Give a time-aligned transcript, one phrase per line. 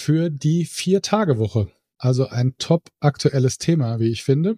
[0.00, 1.70] für die Vier-Tage-Woche.
[1.98, 4.56] Also ein top aktuelles Thema, wie ich finde.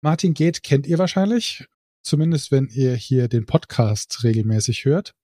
[0.00, 1.64] Martin Geht kennt ihr wahrscheinlich,
[2.02, 5.14] zumindest wenn ihr hier den Podcast regelmäßig hört.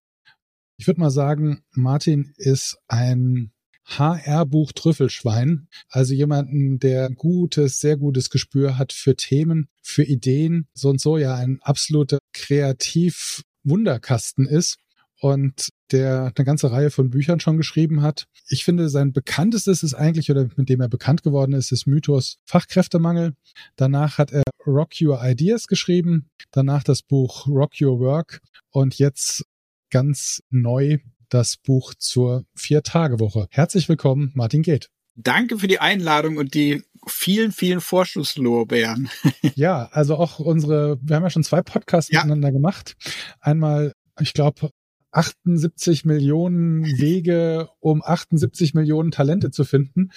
[0.76, 3.50] Ich würde mal sagen, Martin ist ein
[3.84, 10.88] HR-Buch Trüffelschwein, also jemanden, der gutes, sehr gutes Gespür hat für Themen, für Ideen, so
[10.88, 14.78] und so ja ein absoluter Kreativ-Wunderkasten ist
[15.22, 18.26] und der eine ganze Reihe von Büchern schon geschrieben hat.
[18.48, 22.38] Ich finde, sein bekanntestes ist eigentlich, oder mit dem er bekannt geworden ist, ist Mythos
[22.44, 23.34] Fachkräftemangel.
[23.76, 29.44] Danach hat er Rock Your Ideas geschrieben, danach das Buch Rock Your Work und jetzt
[29.90, 33.46] ganz neu das Buch zur Vier-Tage-Woche.
[33.50, 34.88] Herzlich willkommen, Martin Geht.
[35.14, 39.08] Danke für die Einladung und die vielen, vielen Vorschusslorbeeren.
[39.54, 42.20] ja, also auch unsere, wir haben ja schon zwei Podcasts ja.
[42.20, 42.96] miteinander gemacht.
[43.40, 44.70] Einmal, ich glaube,
[45.12, 50.10] 78 Millionen Wege, um 78 Millionen Talente zu finden.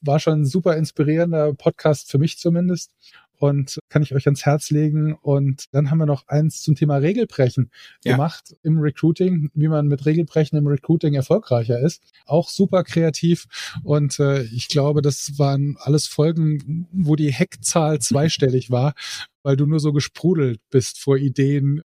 [0.00, 2.92] War schon ein super inspirierender Podcast für mich zumindest
[3.38, 5.14] und kann ich euch ans Herz legen.
[5.14, 7.70] Und dann haben wir noch eins zum Thema Regelbrechen
[8.04, 8.12] ja.
[8.12, 12.02] gemacht im Recruiting, wie man mit Regelbrechen im Recruiting erfolgreicher ist.
[12.26, 13.46] Auch super kreativ.
[13.82, 18.94] Und äh, ich glaube, das waren alles Folgen, wo die Heckzahl zweistellig war,
[19.42, 21.82] weil du nur so gesprudelt bist vor Ideen.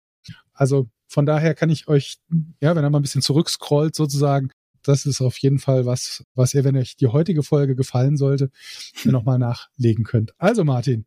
[0.54, 2.18] Also von daher kann ich euch,
[2.60, 4.52] ja, wenn er mal ein bisschen zurückscrollt sozusagen,
[4.84, 8.52] das ist auf jeden Fall was, was ihr, wenn euch die heutige Folge gefallen sollte,
[9.06, 10.34] nochmal nachlegen könnt.
[10.40, 11.06] Also Martin,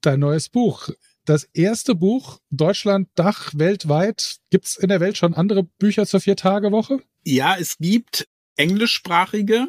[0.00, 0.90] dein neues Buch.
[1.24, 4.36] Das erste Buch, Deutschland, Dach, weltweit.
[4.50, 7.00] Gibt es in der Welt schon andere Bücher zur Vier-Tage-Woche?
[7.24, 9.66] Ja, es gibt englischsprachige,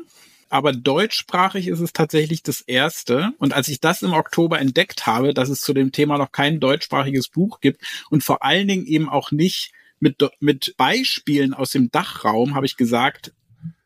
[0.50, 3.32] aber deutschsprachig ist es tatsächlich das erste.
[3.38, 6.60] Und als ich das im Oktober entdeckt habe, dass es zu dem Thema noch kein
[6.60, 11.92] deutschsprachiges Buch gibt und vor allen Dingen eben auch nicht mit, mit Beispielen aus dem
[11.92, 13.34] Dachraum, habe ich gesagt,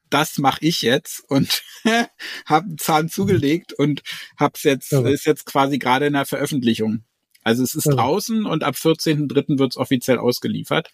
[0.09, 1.63] das mache ich jetzt und
[2.45, 4.03] habe einen Zahn zugelegt und
[4.37, 5.01] hab's jetzt ja.
[5.07, 7.03] ist jetzt quasi gerade in der Veröffentlichung.
[7.43, 7.93] Also es ist ja.
[7.93, 9.59] draußen und ab 14.3.
[9.59, 10.91] wird's offiziell ausgeliefert.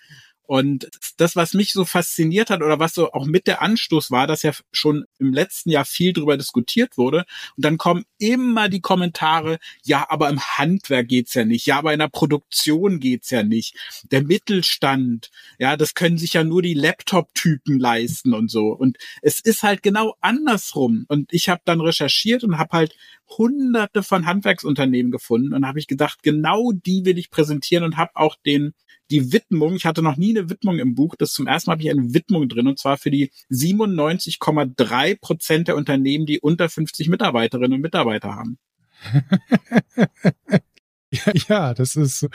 [0.50, 4.26] Und das, was mich so fasziniert hat oder was so auch mit der Anstoß war,
[4.26, 7.26] dass ja schon im letzten Jahr viel drüber diskutiert wurde.
[7.56, 11.68] Und dann kommen immer die Kommentare, ja, aber im Handwerk geht's ja nicht.
[11.68, 13.76] Ja, aber in der Produktion geht's ja nicht.
[14.10, 15.30] Der Mittelstand,
[15.60, 18.70] ja, das können sich ja nur die Laptop-Typen leisten und so.
[18.70, 21.06] Und es ist halt genau andersrum.
[21.10, 22.96] Und ich habe dann recherchiert und habe halt
[23.38, 28.16] hunderte von Handwerksunternehmen gefunden und habe ich gedacht, genau die will ich präsentieren und habe
[28.16, 28.74] auch den
[29.12, 31.84] die Widmung, ich hatte noch nie eine Widmung im Buch, das zum ersten Mal habe
[31.84, 37.10] ich eine Widmung drin und zwar für die 97,3 Prozent der Unternehmen, die unter 50
[37.10, 38.58] Mitarbeiterinnen und Mitarbeiter haben.
[41.48, 42.28] ja, das ist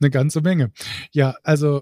[0.00, 0.72] eine ganze Menge.
[1.12, 1.80] Ja, also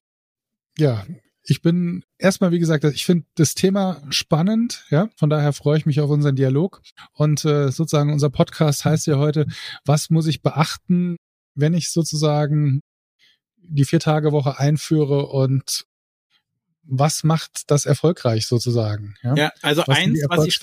[0.79, 1.05] ja,
[1.43, 5.09] ich bin erstmal, wie gesagt, ich finde das Thema spannend, ja.
[5.17, 6.83] Von daher freue ich mich auf unseren Dialog.
[7.13, 9.47] Und äh, sozusagen unser Podcast heißt ja heute,
[9.85, 11.17] was muss ich beachten,
[11.55, 12.81] wenn ich sozusagen
[13.71, 15.87] die Vier-Tage-Woche einführe und
[16.83, 19.15] was macht das erfolgreich sozusagen?
[19.23, 20.59] Ja, ja also was eins, was ich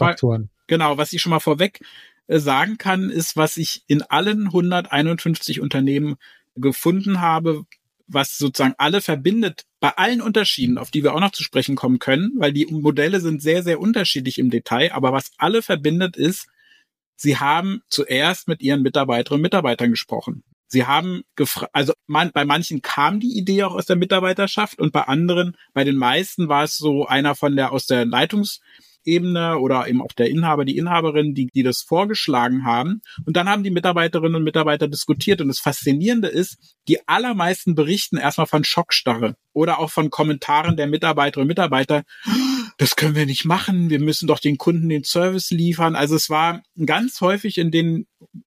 [0.67, 1.79] genau, was ich schon mal vorweg
[2.27, 6.15] äh, sagen kann, ist, was ich in allen 151 Unternehmen
[6.55, 7.65] gefunden habe,
[8.07, 11.99] was sozusagen alle verbindet, bei allen Unterschieden, auf die wir auch noch zu sprechen kommen
[11.99, 16.47] können, weil die Modelle sind sehr, sehr unterschiedlich im Detail, aber was alle verbindet ist,
[17.15, 20.43] sie haben zuerst mit ihren Mitarbeiterinnen und Mitarbeitern gesprochen.
[20.67, 24.91] Sie haben gefragt, also man, bei manchen kam die Idee auch aus der Mitarbeiterschaft und
[24.91, 29.87] bei anderen, bei den meisten war es so einer von der aus der Leitungsebene oder
[29.87, 33.01] eben auch der Inhaber, die Inhaberin, die, die das vorgeschlagen haben.
[33.25, 35.39] Und dann haben die Mitarbeiterinnen und Mitarbeiter diskutiert.
[35.39, 36.57] Und das Faszinierende ist,
[36.89, 42.03] die allermeisten berichten erstmal von Schockstarre oder auch von Kommentaren der Mitarbeiterinnen und Mitarbeiter.
[42.77, 43.89] Das können wir nicht machen.
[43.89, 45.95] Wir müssen doch den Kunden den Service liefern.
[45.95, 48.05] Also es war ganz häufig in den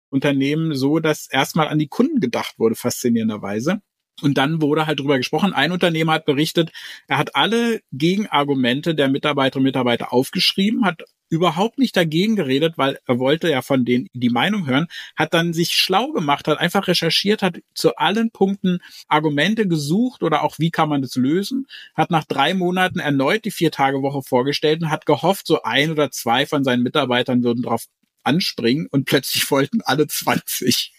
[0.09, 3.81] Unternehmen so, dass erstmal an die Kunden gedacht wurde, faszinierenderweise.
[4.21, 5.54] Und dann wurde halt drüber gesprochen.
[5.54, 6.71] Ein Unternehmer hat berichtet,
[7.07, 13.00] er hat alle Gegenargumente der Mitarbeiterinnen und Mitarbeiter aufgeschrieben, hat überhaupt nicht dagegen geredet, weil
[13.06, 16.88] er wollte ja von denen die Meinung hören, hat dann sich schlau gemacht, hat einfach
[16.88, 22.12] recherchiert, hat zu allen Punkten Argumente gesucht oder auch wie kann man das lösen, hat
[22.12, 26.63] nach drei Monaten erneut die Vier-Tage-Woche vorgestellt und hat gehofft, so ein oder zwei von
[26.63, 27.86] seinen Mitarbeitern würden drauf
[28.27, 30.94] anspringen und plötzlich wollten alle 20.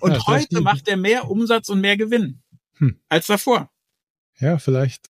[0.00, 2.42] Und ja, heute macht er mehr Umsatz und mehr Gewinn
[2.78, 2.98] hm.
[3.08, 3.70] als davor.
[4.40, 5.10] Ja, vielleicht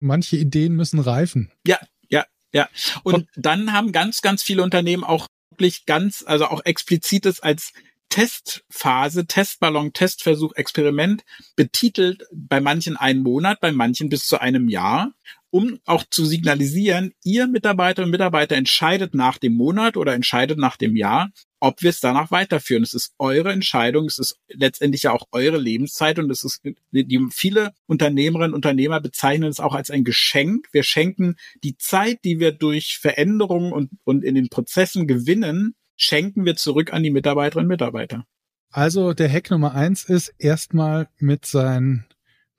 [0.00, 1.52] manche Ideen müssen reifen.
[1.66, 1.78] Ja,
[2.08, 2.68] ja, ja.
[3.02, 7.74] Und dann haben ganz, ganz viele Unternehmen auch wirklich ganz, also auch explizites als
[8.14, 11.24] Testphase, Testballon, Testversuch, Experiment
[11.56, 15.12] betitelt, bei manchen einen Monat, bei manchen bis zu einem Jahr,
[15.50, 20.76] um auch zu signalisieren, ihr Mitarbeiter und Mitarbeiter entscheidet nach dem Monat oder entscheidet nach
[20.76, 22.84] dem Jahr, ob wir es danach weiterführen.
[22.84, 26.60] Es ist eure Entscheidung, es ist letztendlich ja auch eure Lebenszeit und es ist,
[26.92, 30.68] die viele Unternehmerinnen und Unternehmer bezeichnen es auch als ein Geschenk.
[30.70, 31.34] Wir schenken
[31.64, 36.92] die Zeit, die wir durch Veränderungen und, und in den Prozessen gewinnen, schenken wir zurück
[36.92, 38.26] an die Mitarbeiterinnen und Mitarbeiter.
[38.70, 42.06] Also der Hack Nummer eins ist erstmal mit seinen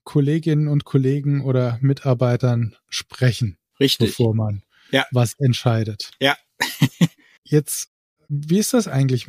[0.03, 3.57] Kolleginnen und Kollegen oder Mitarbeitern sprechen.
[3.79, 4.11] Richtig.
[4.11, 5.05] Bevor man ja.
[5.11, 6.11] was entscheidet.
[6.19, 6.37] Ja.
[7.43, 7.89] Jetzt
[8.29, 9.27] wie ist das eigentlich?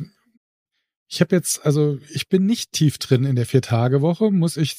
[1.09, 4.75] Ich habe jetzt, also ich bin nicht tief drin in der Vier-Tage-Woche, muss ich.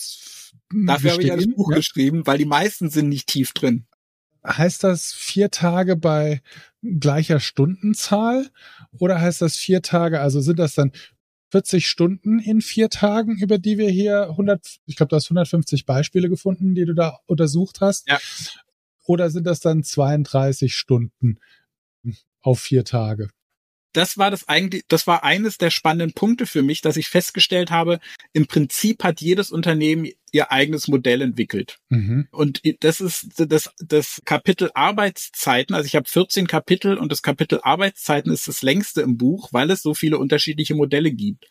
[0.71, 1.77] Dafür habe ich ein Buch ja?
[1.77, 3.87] geschrieben, weil die meisten sind nicht tief drin.
[4.49, 6.41] Heißt das vier Tage bei
[6.83, 8.49] gleicher Stundenzahl
[8.99, 10.93] oder heißt das vier Tage, also sind das dann
[11.51, 15.87] 40 Stunden in vier Tagen, über die wir hier 100, ich glaube, du hast 150
[15.87, 18.09] Beispiele gefunden, die du da untersucht hast.
[18.09, 18.19] Ja.
[19.05, 21.39] Oder sind das dann 32 Stunden
[22.43, 23.31] auf vier Tage?
[23.93, 27.71] Das war das eigentlich, das war eines der spannenden Punkte für mich, dass ich festgestellt
[27.71, 28.01] habe,
[28.33, 31.79] im Prinzip hat jedes Unternehmen ihr eigenes Modell entwickelt.
[31.89, 32.29] Mhm.
[32.31, 35.75] Und das ist das, das Kapitel Arbeitszeiten.
[35.75, 39.71] Also ich habe 14 Kapitel und das Kapitel Arbeitszeiten ist das längste im Buch, weil
[39.71, 41.47] es so viele unterschiedliche Modelle gibt.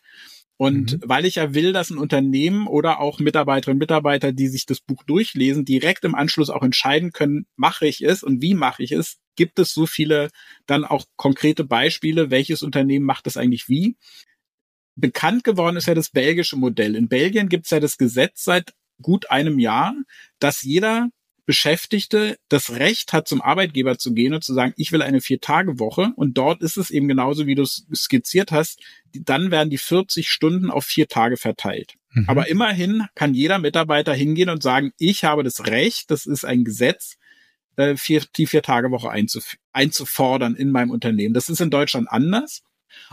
[0.58, 1.02] Und mhm.
[1.04, 4.80] weil ich ja will, dass ein Unternehmen oder auch Mitarbeiterinnen und Mitarbeiter, die sich das
[4.80, 8.90] Buch durchlesen, direkt im Anschluss auch entscheiden können, mache ich es und wie mache ich
[8.90, 10.30] es, gibt es so viele
[10.66, 13.96] dann auch konkrete Beispiele, welches Unternehmen macht das eigentlich wie.
[14.96, 16.96] Bekannt geworden ist ja das belgische Modell.
[16.96, 19.94] In Belgien gibt es ja das Gesetz seit gut einem Jahr,
[20.40, 21.08] dass jeder
[21.48, 26.12] Beschäftigte das Recht hat, zum Arbeitgeber zu gehen und zu sagen, ich will eine Vier-Tage-Woche.
[26.14, 28.82] Und dort ist es eben genauso, wie du es skizziert hast.
[29.14, 31.94] Dann werden die 40 Stunden auf vier Tage verteilt.
[32.10, 32.26] Mhm.
[32.28, 36.64] Aber immerhin kann jeder Mitarbeiter hingehen und sagen, ich habe das Recht, das ist ein
[36.64, 37.16] Gesetz,
[37.76, 41.32] äh, vier, die Vier-Tage-Woche einzuf einzufordern in meinem Unternehmen.
[41.32, 42.60] Das ist in Deutschland anders.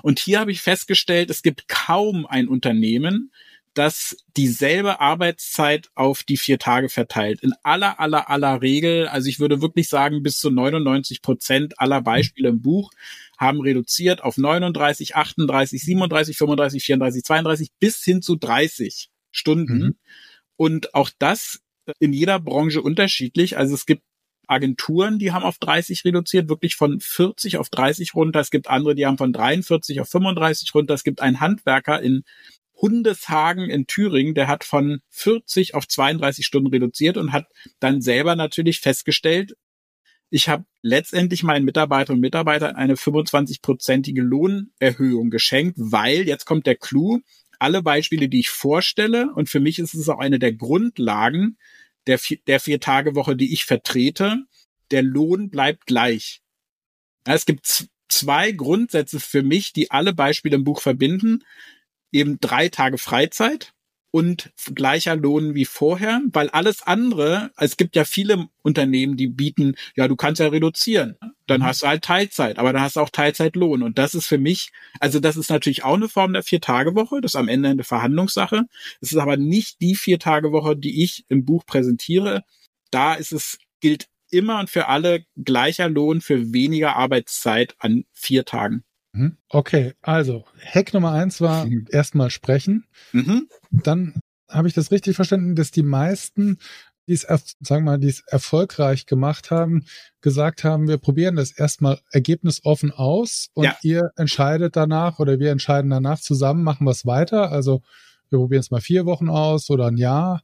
[0.02, 3.32] Und hier habe ich festgestellt, es gibt kaum ein Unternehmen,
[3.76, 7.42] das dieselbe Arbeitszeit auf die vier Tage verteilt.
[7.42, 12.02] In aller, aller, aller Regel, also ich würde wirklich sagen, bis zu 99 Prozent aller
[12.02, 12.92] Beispiele im Buch
[13.38, 19.78] haben reduziert auf 39, 38, 37, 35, 34, 32 bis hin zu 30 Stunden.
[19.78, 19.96] Mhm.
[20.56, 21.60] Und auch das
[22.00, 23.58] in jeder Branche unterschiedlich.
[23.58, 24.04] Also es gibt
[24.48, 28.40] Agenturen, die haben auf 30 reduziert, wirklich von 40 auf 30 runter.
[28.40, 30.94] Es gibt andere, die haben von 43 auf 35 runter.
[30.94, 32.24] Es gibt einen Handwerker in
[32.76, 37.48] Hundeshagen in Thüringen, der hat von 40 auf 32 Stunden reduziert und hat
[37.80, 39.56] dann selber natürlich festgestellt,
[40.30, 46.76] ich habe letztendlich meinen Mitarbeiterinnen und Mitarbeitern eine 25-prozentige Lohnerhöhung geschenkt, weil, jetzt kommt der
[46.76, 47.22] Clou,
[47.60, 51.58] alle Beispiele, die ich vorstelle, und für mich ist es auch eine der Grundlagen,
[52.08, 54.44] der, der Vier-Tage-Woche, die ich vertrete,
[54.92, 56.42] der Lohn bleibt gleich.
[57.24, 61.44] Es gibt zwei Grundsätze für mich, die alle Beispiele im Buch verbinden.
[62.16, 63.74] Eben drei Tage Freizeit
[64.16, 69.76] und gleicher Lohn wie vorher, weil alles andere, es gibt ja viele Unternehmen, die bieten,
[69.98, 71.18] ja, du kannst ja reduzieren,
[71.48, 71.66] dann mhm.
[71.66, 74.72] hast du halt Teilzeit, aber dann hast du auch Teilzeitlohn und das ist für mich,
[75.02, 78.64] also das ist natürlich auch eine Form der Vier-Tage-Woche, das ist am Ende eine Verhandlungssache,
[79.02, 82.46] es ist aber nicht die Vier-Tage-Woche, die ich im Buch präsentiere,
[82.92, 88.46] da ist es, gilt immer und für alle gleicher Lohn für weniger Arbeitszeit an vier
[88.46, 88.86] Tagen.
[89.16, 89.38] Mhm.
[89.50, 91.88] Okay, also Hack Nummer eins war mhm.
[91.90, 92.86] erstmal sprechen.
[93.14, 93.48] Mhm.
[93.72, 94.20] Dann
[94.50, 96.60] habe ich das richtig verstanden, dass die meisten,
[97.08, 99.86] die es, sagen wir mal, die es erfolgreich gemacht haben,
[100.22, 103.78] gesagt haben, wir probieren das erstmal ergebnisoffen aus und ja.
[103.84, 107.52] ihr entscheidet danach oder wir entscheiden danach zusammen, machen wir es weiter.
[107.52, 107.82] Also
[108.30, 110.44] wir probieren es mal vier Wochen aus oder ein Jahr.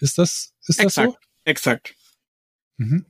[0.00, 1.16] Ist das, ist exakt, das so?
[1.44, 1.94] Exakt.
[2.78, 3.04] Mhm.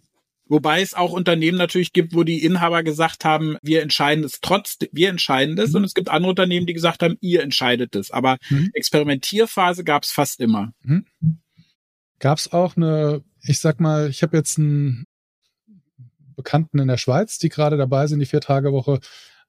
[0.48, 4.78] Wobei es auch Unternehmen natürlich gibt, wo die Inhaber gesagt haben, wir entscheiden es trotz,
[4.92, 5.70] wir entscheiden das.
[5.70, 5.76] Mhm.
[5.76, 8.10] Und es gibt andere Unternehmen, die gesagt haben, ihr entscheidet es.
[8.10, 8.70] Aber mhm.
[8.72, 10.72] Experimentierphase gab es fast immer.
[10.82, 11.06] Mhm.
[12.20, 15.06] Gab es auch eine, ich sag mal, ich habe jetzt einen
[16.36, 19.00] Bekannten in der Schweiz, die gerade dabei sind, die Vier-Tage-Woche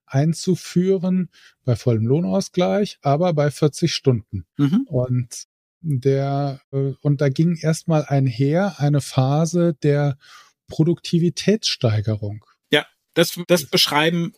[0.06, 1.30] einzuführen,
[1.64, 4.46] bei vollem Lohnausgleich, aber bei 40 Stunden.
[4.58, 4.88] Mhm.
[4.88, 5.48] Und
[5.82, 10.18] der, äh, und da ging erstmal einher eine Phase der
[10.68, 12.46] Produktivitätssteigerung.
[12.72, 14.34] Ja, das, das beschreiben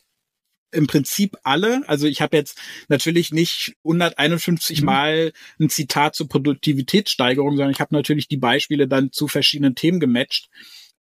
[0.72, 1.82] im Prinzip alle.
[1.88, 2.58] Also ich habe jetzt
[2.88, 4.86] natürlich nicht 151 mhm.
[4.86, 10.00] Mal ein Zitat zur Produktivitätssteigerung, sondern ich habe natürlich die Beispiele dann zu verschiedenen Themen
[10.00, 10.50] gematcht.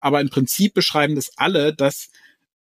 [0.01, 2.11] Aber im Prinzip beschreiben das alle, dass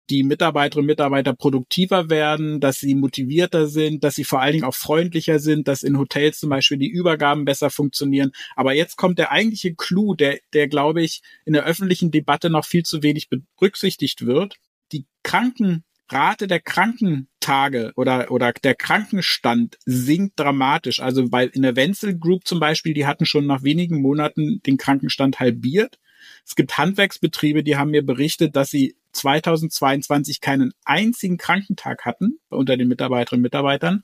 [0.09, 4.65] die Mitarbeiterinnen und Mitarbeiter produktiver werden, dass sie motivierter sind, dass sie vor allen Dingen
[4.65, 8.31] auch freundlicher sind, dass in Hotels zum Beispiel die Übergaben besser funktionieren.
[8.55, 12.65] Aber jetzt kommt der eigentliche Clou, der, der glaube ich in der öffentlichen Debatte noch
[12.65, 14.55] viel zu wenig berücksichtigt wird.
[14.91, 20.99] Die Krankenrate der Krankentage oder, oder der Krankenstand sinkt dramatisch.
[20.99, 24.77] Also bei in der Wenzel Group zum Beispiel, die hatten schon nach wenigen Monaten den
[24.77, 25.99] Krankenstand halbiert.
[26.45, 32.77] Es gibt Handwerksbetriebe, die haben mir berichtet, dass sie 2022 keinen einzigen Krankentag hatten unter
[32.77, 34.03] den Mitarbeiterinnen und Mitarbeitern.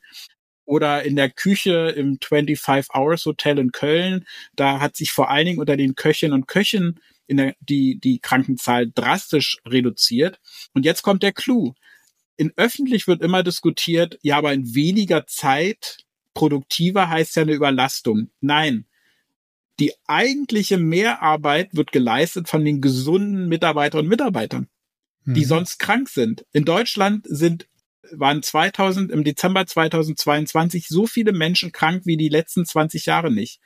[0.66, 5.46] Oder in der Küche im 25 Hours Hotel in Köln, da hat sich vor allen
[5.46, 10.40] Dingen unter den Köchinnen und Köchen in der, die, die Krankenzahl drastisch reduziert.
[10.74, 11.74] Und jetzt kommt der Clou.
[12.36, 15.98] In öffentlich wird immer diskutiert, ja, aber in weniger Zeit
[16.34, 18.30] produktiver heißt ja eine Überlastung.
[18.42, 18.86] Nein,
[19.80, 24.68] die eigentliche Mehrarbeit wird geleistet von den gesunden Mitarbeiterinnen und Mitarbeitern,
[25.34, 25.48] die mhm.
[25.48, 26.46] sonst krank sind.
[26.54, 27.68] In Deutschland sind
[28.12, 33.60] waren 2000 im Dezember 2022 so viele Menschen krank wie die letzten 20 Jahre nicht.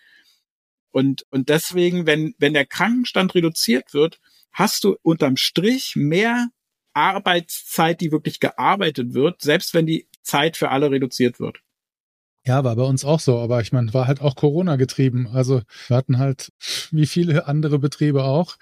[0.92, 4.20] Und und deswegen, wenn wenn der Krankenstand reduziert wird,
[4.52, 6.50] hast du unterm Strich mehr
[6.94, 11.60] Arbeitszeit, die wirklich gearbeitet wird, selbst wenn die Zeit für alle reduziert wird.
[12.44, 15.28] Ja, war bei uns auch so, aber ich meine, war halt auch Corona getrieben.
[15.28, 16.52] Also wir hatten halt,
[16.90, 18.58] wie viele andere Betriebe auch,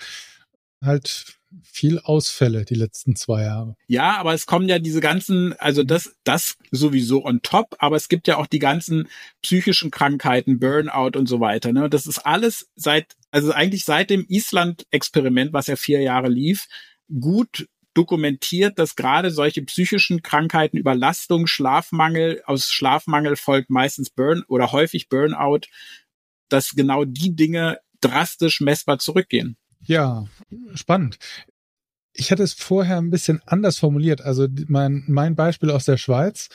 [0.84, 3.76] halt viel Ausfälle die letzten zwei Jahre.
[3.88, 8.10] Ja, aber es kommen ja diese ganzen, also das, das sowieso on top, aber es
[8.10, 9.08] gibt ja auch die ganzen
[9.42, 11.74] psychischen Krankheiten, Burnout und so weiter.
[11.74, 11.90] Ne?
[11.90, 16.68] Das ist alles seit, also eigentlich seit dem Island-Experiment, was ja vier Jahre lief,
[17.20, 24.72] gut dokumentiert, dass gerade solche psychischen Krankheiten, Überlastung, Schlafmangel, aus Schlafmangel folgt meistens Burn oder
[24.72, 25.62] häufig Burnout,
[26.50, 29.58] dass genau die Dinge drastisch messbar zurückgehen.
[29.82, 30.26] Ja,
[30.76, 31.18] spannend.
[32.14, 34.22] Ich hatte es vorher ein bisschen anders formuliert.
[34.22, 36.50] Also mein, mein Beispiel aus der Schweiz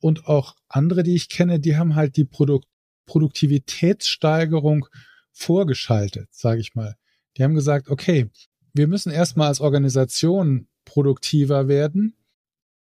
[0.00, 2.66] und auch andere, die ich kenne, die haben halt die Produkt
[3.06, 4.86] Produktivitätssteigerung
[5.32, 6.96] vorgeschaltet, sage ich mal.
[7.36, 8.30] Die haben gesagt, okay,
[8.74, 12.14] wir müssen erstmal als Organisation produktiver werden,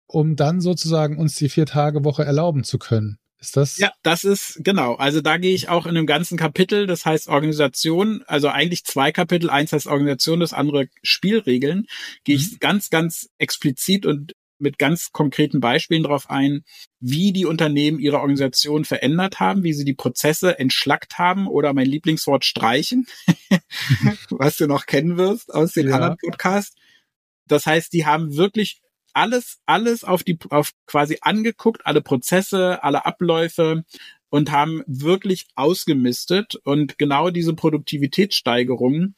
[0.07, 3.18] um dann sozusagen uns die Vier-Tage-Woche erlauben zu können.
[3.39, 3.77] Ist das?
[3.77, 4.95] Ja, das ist genau.
[4.95, 9.13] Also da gehe ich auch in einem ganzen Kapitel, das heißt Organisation, also eigentlich zwei
[9.13, 11.87] Kapitel, eins heißt Organisation, das andere Spielregeln,
[12.25, 12.41] gehe mhm.
[12.41, 16.63] ich ganz, ganz explizit und mit ganz konkreten Beispielen darauf ein,
[16.99, 21.87] wie die Unternehmen ihre Organisation verändert haben, wie sie die Prozesse entschlackt haben oder mein
[21.87, 23.07] Lieblingswort streichen,
[24.29, 25.95] was du noch kennen wirst aus den ja.
[25.95, 26.75] anderen Podcasts.
[27.47, 28.81] Das heißt, die haben wirklich
[29.13, 33.83] alles, alles auf die, auf quasi angeguckt, alle Prozesse, alle Abläufe
[34.29, 36.55] und haben wirklich ausgemistet.
[36.63, 39.15] Und genau diese Produktivitätssteigerungen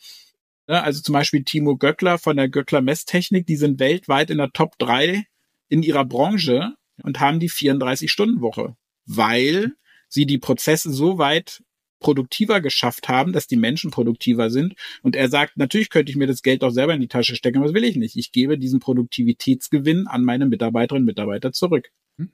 [0.67, 4.51] ne, also zum Beispiel Timo Göckler von der Göckler Messtechnik, die sind weltweit in der
[4.51, 5.25] Top 3
[5.69, 9.73] in ihrer Branche und haben die 34-Stunden-Woche, weil
[10.07, 11.63] sie die Prozesse so weit
[12.01, 14.73] produktiver geschafft haben, dass die Menschen produktiver sind.
[15.01, 17.59] Und er sagt, natürlich könnte ich mir das Geld auch selber in die Tasche stecken,
[17.59, 18.17] aber das will ich nicht.
[18.17, 21.89] Ich gebe diesen Produktivitätsgewinn an meine Mitarbeiterinnen und Mitarbeiter zurück.
[22.17, 22.31] Hm?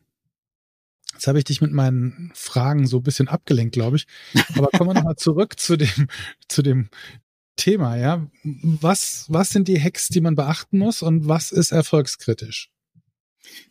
[1.13, 4.07] Jetzt habe ich dich mit meinen Fragen so ein bisschen abgelenkt, glaube ich.
[4.55, 6.07] Aber kommen wir nochmal zurück zu dem,
[6.47, 6.89] zu dem
[7.57, 8.27] Thema, ja.
[8.43, 12.69] Was, was sind die Hacks, die man beachten muss und was ist erfolgskritisch?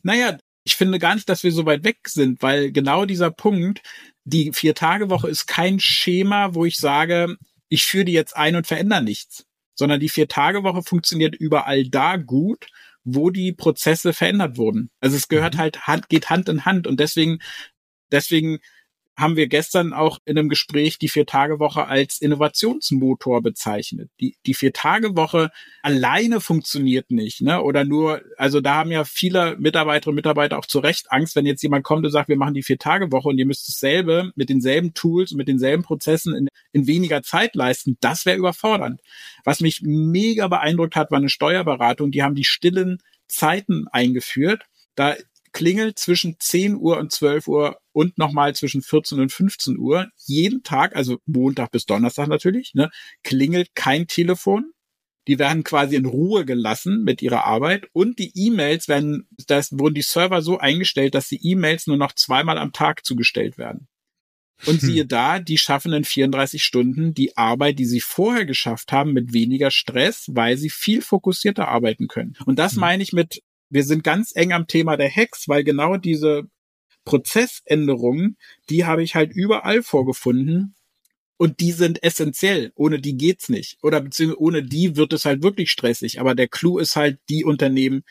[0.02, 3.82] Naja, ich finde gar nicht, dass wir so weit weg sind, weil genau dieser Punkt,
[4.24, 7.36] die Vier-Tage-Woche ist kein Schema, wo ich sage,
[7.68, 9.46] ich führe die jetzt ein und verändere nichts,
[9.76, 12.66] sondern die Vier-Tage-Woche funktioniert überall da gut,
[13.04, 14.90] wo die Prozesse verändert wurden.
[14.98, 15.58] Also es gehört mhm.
[15.58, 17.38] halt Hand, geht Hand in Hand und deswegen,
[18.10, 18.58] deswegen
[19.16, 24.10] haben wir gestern auch in einem Gespräch die Vier-Tage-Woche als Innovationsmotor bezeichnet.
[24.20, 25.50] Die, die Vier-Tage-Woche
[25.82, 27.62] alleine funktioniert nicht, ne?
[27.62, 31.46] Oder nur, also da haben ja viele Mitarbeiterinnen und Mitarbeiter auch zu Recht Angst, wenn
[31.46, 34.92] jetzt jemand kommt und sagt, wir machen die Vier-Tage-Woche und ihr müsst dasselbe mit denselben
[34.92, 37.96] Tools und mit denselben Prozessen in, in weniger Zeit leisten.
[38.00, 39.00] Das wäre überfordernd.
[39.44, 42.10] Was mich mega beeindruckt hat, war eine Steuerberatung.
[42.10, 44.64] Die haben die stillen Zeiten eingeführt.
[44.94, 45.14] Da
[45.56, 50.62] klingelt zwischen 10 Uhr und 12 Uhr und nochmal zwischen 14 und 15 Uhr jeden
[50.62, 52.90] Tag, also Montag bis Donnerstag natürlich, ne,
[53.22, 54.72] klingelt kein Telefon.
[55.28, 59.94] Die werden quasi in Ruhe gelassen mit ihrer Arbeit und die E-Mails werden, das wurden
[59.94, 63.88] die Server so eingestellt, dass die E-Mails nur noch zweimal am Tag zugestellt werden.
[64.66, 64.88] Und hm.
[64.88, 69.32] siehe da, die schaffen in 34 Stunden die Arbeit, die sie vorher geschafft haben, mit
[69.32, 72.36] weniger Stress, weil sie viel fokussierter arbeiten können.
[72.44, 72.80] Und das hm.
[72.80, 76.48] meine ich mit wir sind ganz eng am Thema der Hacks, weil genau diese
[77.04, 78.36] Prozessänderungen,
[78.68, 80.74] die habe ich halt überall vorgefunden.
[81.38, 82.72] Und die sind essentiell.
[82.76, 83.76] Ohne die geht's nicht.
[83.82, 86.18] Oder beziehungsweise ohne die wird es halt wirklich stressig.
[86.18, 88.04] Aber der Clou ist halt die Unternehmen,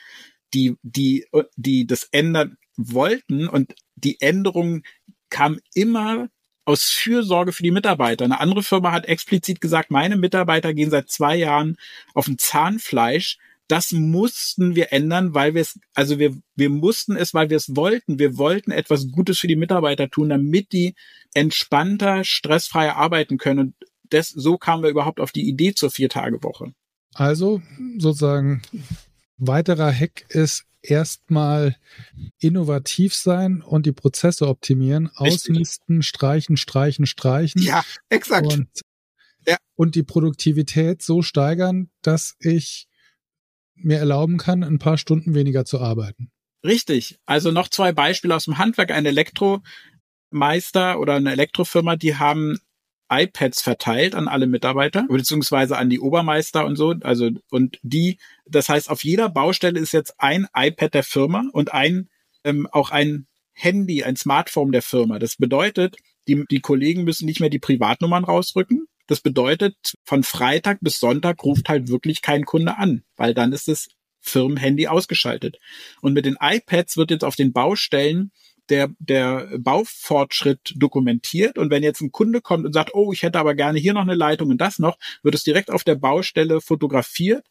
[0.54, 3.48] die, die, die das ändern wollten.
[3.48, 4.84] Und die Änderung
[5.30, 6.30] kam immer
[6.66, 8.26] aus Fürsorge für die Mitarbeiter.
[8.26, 11.78] Eine andere Firma hat explizit gesagt, meine Mitarbeiter gehen seit zwei Jahren
[12.14, 17.34] auf ein Zahnfleisch, das mussten wir ändern, weil wir es, also wir, wir mussten es,
[17.34, 18.20] weil wir es wollten.
[18.20, 20.96] Wir wollten etwas Gutes für die Mitarbeiter tun, damit die
[21.34, 23.60] entspannter, stressfreier arbeiten können.
[23.60, 23.76] Und
[24.10, 26.74] das, so kamen wir überhaupt auf die Idee zur Vier-Tage-Woche.
[27.14, 27.62] Also
[27.98, 28.62] sozusagen
[29.38, 31.76] weiterer Hack ist erstmal
[32.40, 35.52] innovativ sein und die Prozesse optimieren, Richtig.
[35.52, 37.62] ausmisten, streichen, streichen, streichen.
[37.62, 38.54] Ja, exakt.
[38.54, 38.68] Und,
[39.48, 39.58] ja.
[39.76, 42.88] und die Produktivität so steigern, dass ich
[43.76, 46.32] mir erlauben kann, ein paar Stunden weniger zu arbeiten.
[46.64, 47.20] Richtig.
[47.26, 48.92] Also noch zwei Beispiele aus dem Handwerk.
[48.92, 52.58] Ein Elektromeister oder eine Elektrofirma, die haben
[53.10, 56.96] iPads verteilt an alle Mitarbeiter, beziehungsweise an die Obermeister und so.
[57.02, 58.18] Also, und die,
[58.48, 62.10] das heißt, auf jeder Baustelle ist jetzt ein iPad der Firma und ein,
[62.44, 65.20] ähm, auch ein Handy, ein Smartphone der Firma.
[65.20, 70.80] Das bedeutet, die, die Kollegen müssen nicht mehr die Privatnummern rausrücken, das bedeutet, von Freitag
[70.82, 73.88] bis Sonntag ruft halt wirklich kein Kunde an, weil dann ist das
[74.20, 75.58] Firmenhandy ausgeschaltet.
[76.02, 78.32] Und mit den iPads wird jetzt auf den Baustellen
[78.70, 81.58] der, der Baufortschritt dokumentiert.
[81.58, 84.02] Und wenn jetzt ein Kunde kommt und sagt, oh, ich hätte aber gerne hier noch
[84.02, 87.46] eine Leitung und das noch, wird es direkt auf der Baustelle fotografiert,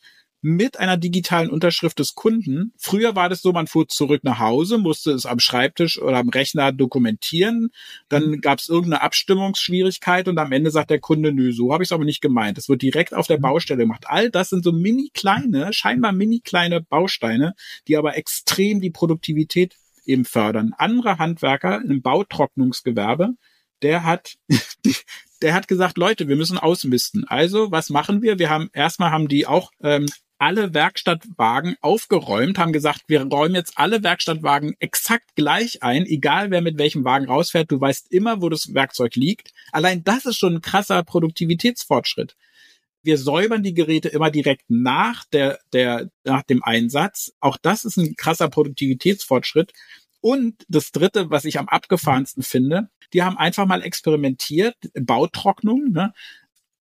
[0.44, 2.74] mit einer digitalen Unterschrift des Kunden.
[2.76, 6.28] Früher war das so, man fuhr zurück nach Hause, musste es am Schreibtisch oder am
[6.28, 7.70] Rechner dokumentieren.
[8.10, 8.40] Dann mhm.
[8.42, 11.92] gab es irgendeine Abstimmungsschwierigkeit und am Ende sagt der Kunde, nö, so habe ich es
[11.92, 12.58] aber nicht gemeint.
[12.58, 13.42] Es wird direkt auf der mhm.
[13.42, 14.04] Baustelle gemacht.
[14.06, 17.54] All das sind so mini kleine, scheinbar mini kleine Bausteine,
[17.88, 20.74] die aber extrem die Produktivität eben fördern.
[20.76, 23.30] Andere Handwerker im Bautrocknungsgewerbe,
[23.80, 24.34] der hat,
[25.40, 27.24] der hat gesagt, Leute, wir müssen ausmisten.
[27.28, 28.38] Also, was machen wir?
[28.38, 30.04] Wir haben erstmal haben die auch ähm,
[30.44, 36.60] alle Werkstattwagen aufgeräumt, haben gesagt, wir räumen jetzt alle Werkstattwagen exakt gleich ein, egal wer
[36.60, 39.52] mit welchem Wagen rausfährt, du weißt immer, wo das Werkzeug liegt.
[39.72, 42.36] Allein das ist schon ein krasser Produktivitätsfortschritt.
[43.02, 47.32] Wir säubern die Geräte immer direkt nach der, der, nach dem Einsatz.
[47.40, 49.72] Auch das ist ein krasser Produktivitätsfortschritt.
[50.20, 55.90] Und das dritte, was ich am abgefahrensten finde, die haben einfach mal experimentiert, Bautrocknung.
[55.90, 56.12] Ne?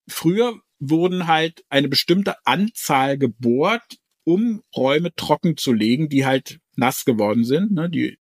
[0.09, 7.05] Früher wurden halt eine bestimmte Anzahl gebohrt, um Räume trocken zu legen, die halt nass
[7.05, 7.71] geworden sind.
[7.71, 7.89] Ne?
[7.89, 8.17] Die,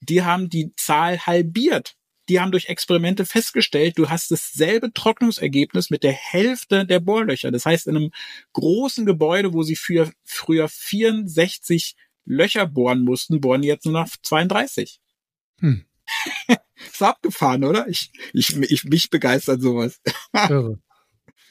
[0.00, 1.94] die haben die Zahl halbiert.
[2.28, 7.50] Die haben durch Experimente festgestellt, du hast dasselbe Trocknungsergebnis mit der Hälfte der Bohrlöcher.
[7.50, 8.10] Das heißt, in einem
[8.54, 14.08] großen Gebäude, wo sie für früher 64 Löcher bohren mussten, bohren die jetzt nur noch
[14.22, 15.00] 32.
[15.60, 15.84] Hm.
[16.90, 17.88] ist abgefahren, oder?
[17.88, 20.00] Ich, ich, ich mich begeistert sowas.
[20.32, 20.80] Irre.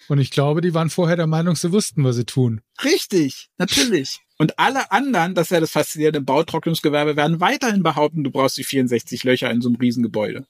[0.08, 2.62] Und ich glaube, die waren vorher der Meinung, sie wussten, was sie tun.
[2.84, 4.20] Richtig, natürlich.
[4.38, 8.64] Und alle anderen, das ist ja das faszinierende Bautrocknungsgewerbe, werden weiterhin behaupten, du brauchst die
[8.64, 10.46] 64 Löcher in so einem Riesengebäude.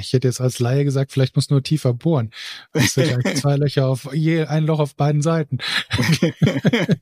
[0.00, 2.32] Ich hätte jetzt als Laie gesagt, vielleicht muss nur tiefer bohren.
[2.72, 5.58] Es sind ja zwei Löcher auf je ein Loch auf beiden Seiten.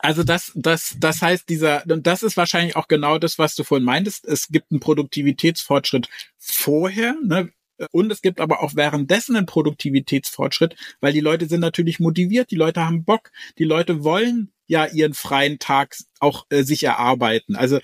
[0.00, 3.64] Also das, das, das heißt, dieser, und das ist wahrscheinlich auch genau das, was du
[3.64, 4.24] vorhin meintest.
[4.24, 6.08] Es gibt einen Produktivitätsfortschritt
[6.38, 7.50] vorher, ne?
[7.92, 12.56] Und es gibt aber auch währenddessen einen Produktivitätsfortschritt, weil die Leute sind natürlich motiviert, die
[12.56, 17.56] Leute haben Bock, die Leute wollen ja ihren freien Tag auch äh, sich erarbeiten.
[17.56, 17.78] Also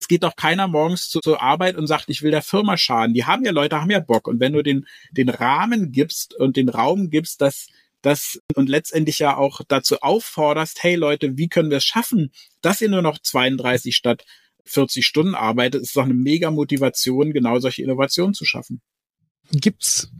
[0.00, 3.14] es geht doch keiner morgens zu, zur Arbeit und sagt, ich will der Firma schaden.
[3.14, 4.28] Die haben ja Leute, haben ja Bock.
[4.28, 7.68] Und wenn du den, den Rahmen gibst und den Raum gibst, dass
[8.02, 12.82] das und letztendlich ja auch dazu aufforderst, hey Leute, wie können wir es schaffen, dass
[12.82, 14.24] ihr nur noch 32 statt
[14.66, 18.82] 40 Stunden arbeitet, ist doch eine mega Motivation, genau solche Innovationen zu schaffen.
[19.50, 20.10] Gibt's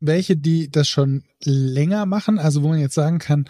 [0.00, 2.38] welche, die das schon länger machen?
[2.38, 3.48] Also wo man jetzt sagen kann,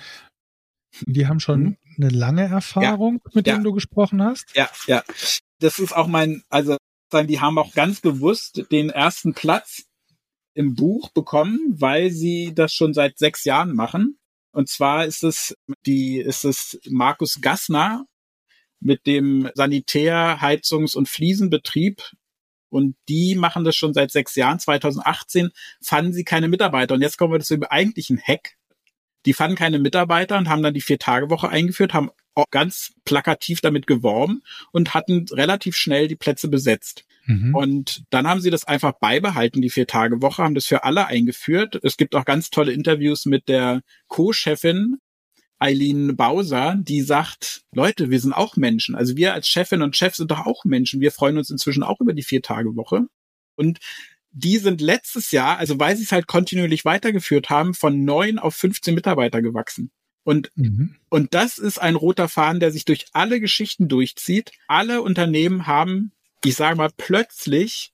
[1.03, 1.77] die haben schon mhm.
[1.97, 3.55] eine lange Erfahrung, ja, mit ja.
[3.55, 4.55] denen du gesprochen hast?
[4.55, 5.03] Ja, ja.
[5.61, 6.77] Das ist auch mein, also
[7.13, 9.85] die haben auch ganz bewusst den ersten Platz
[10.55, 14.19] im Buch bekommen, weil sie das schon seit sechs Jahren machen.
[14.53, 15.55] Und zwar ist es
[15.87, 18.07] die, ist es Markus Gassner
[18.81, 22.03] mit dem Sanitär-, Heizungs- und Fliesenbetrieb.
[22.73, 24.59] Und die machen das schon seit sechs Jahren.
[24.59, 26.95] 2018 fanden sie keine Mitarbeiter.
[26.95, 28.57] Und jetzt kommen wir zu dem eigentlichen Hack.
[29.27, 33.87] Die fanden keine Mitarbeiter und haben dann die Vier-Tage-Woche eingeführt, haben auch ganz plakativ damit
[33.87, 37.05] geworben und hatten relativ schnell die Plätze besetzt.
[37.27, 37.55] Mhm.
[37.55, 41.79] Und dann haben sie das einfach beibehalten, die Vier-Tage-Woche, haben das für alle eingeführt.
[41.83, 44.99] Es gibt auch ganz tolle Interviews mit der Co-Chefin
[45.63, 48.97] Eileen Bowser, die sagt, Leute, wir sind auch Menschen.
[48.97, 51.01] Also wir als Chefin und Chef sind doch auch Menschen.
[51.01, 53.07] Wir freuen uns inzwischen auch über die Vier-Tage-Woche.
[53.55, 53.79] Und
[54.33, 58.57] die sind letztes Jahr, also weil sie es halt kontinuierlich weitergeführt haben, von neun auf
[58.57, 59.93] 15 Mitarbeiter gewachsen.
[60.25, 60.97] Und, mhm.
[61.09, 64.51] und das ist ein roter Faden, der sich durch alle Geschichten durchzieht.
[64.67, 66.11] Alle Unternehmen haben,
[66.45, 67.92] ich sage mal, plötzlich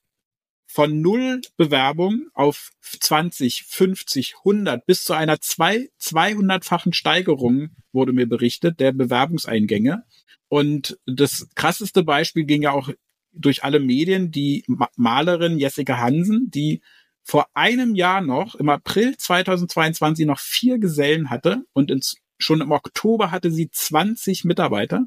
[0.70, 8.28] von null Bewerbung auf 20, 50, 100 bis zu einer zwei, 200-fachen Steigerung wurde mir
[8.28, 10.04] berichtet der Bewerbungseingänge.
[10.48, 12.90] Und das krasseste Beispiel ging ja auch
[13.32, 14.64] durch alle Medien, die
[14.96, 16.82] Malerin Jessica Hansen, die
[17.22, 22.72] vor einem Jahr noch, im April 2022 noch vier Gesellen hatte und ins, schon im
[22.72, 25.06] Oktober hatte sie 20 Mitarbeiter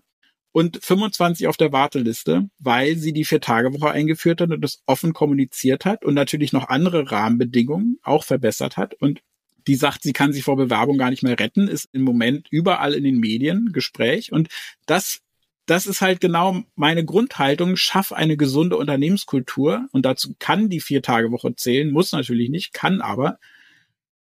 [0.51, 5.85] und 25 auf der Warteliste, weil sie die Vier-Tage-Woche eingeführt hat und das offen kommuniziert
[5.85, 8.93] hat und natürlich noch andere Rahmenbedingungen auch verbessert hat.
[8.95, 9.21] Und
[9.67, 12.93] die sagt, sie kann sich vor Bewerbung gar nicht mehr retten, ist im Moment überall
[12.93, 14.31] in den Medien Gespräch.
[14.31, 14.49] Und
[14.85, 15.21] das
[15.67, 17.77] das ist halt genau meine Grundhaltung.
[17.77, 19.87] Schaff eine gesunde Unternehmenskultur.
[19.91, 23.39] Und dazu kann die Vier-Tage-Woche zählen, muss natürlich nicht, kann aber.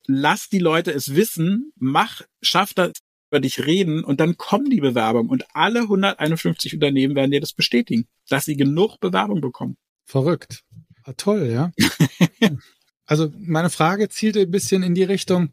[0.06, 2.92] Lass die Leute es wissen, mach, schaff das
[3.32, 7.54] über dich reden und dann kommen die Bewerbungen und alle 151 Unternehmen werden dir das
[7.54, 9.78] bestätigen, dass sie genug Bewerbung bekommen.
[10.04, 10.64] Verrückt.
[11.04, 11.72] Ah, toll, ja.
[13.06, 15.48] also meine Frage zielte ein bisschen in die Richtung,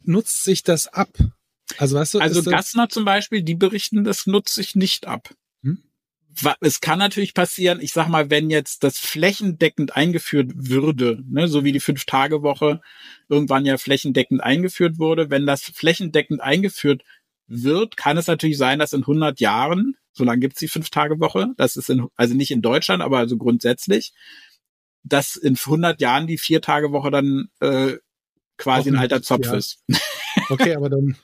[0.00, 1.10] nutzt sich das ab?
[1.76, 5.34] Also weißt du, also Gassner zum Beispiel, die berichten, das nutze ich nicht ab.
[5.62, 5.82] Hm?
[6.60, 11.62] Es kann natürlich passieren, ich sag mal, wenn jetzt das flächendeckend eingeführt würde, ne, so
[11.62, 12.80] wie die Fünf-Tage-Woche
[13.28, 17.02] irgendwann ja flächendeckend eingeführt wurde, wenn das flächendeckend eingeführt
[17.48, 21.76] wird, kann es natürlich sein, dass in 100 Jahren, so lange gibt's die Fünf-Tage-Woche, das
[21.76, 24.12] ist in, also nicht in Deutschland, aber also grundsätzlich,
[25.02, 27.96] dass in 100 Jahren die Vier-Tage-Woche dann äh,
[28.58, 29.54] quasi ein alter Zopf ja.
[29.54, 29.82] ist.
[30.50, 31.16] Okay, aber dann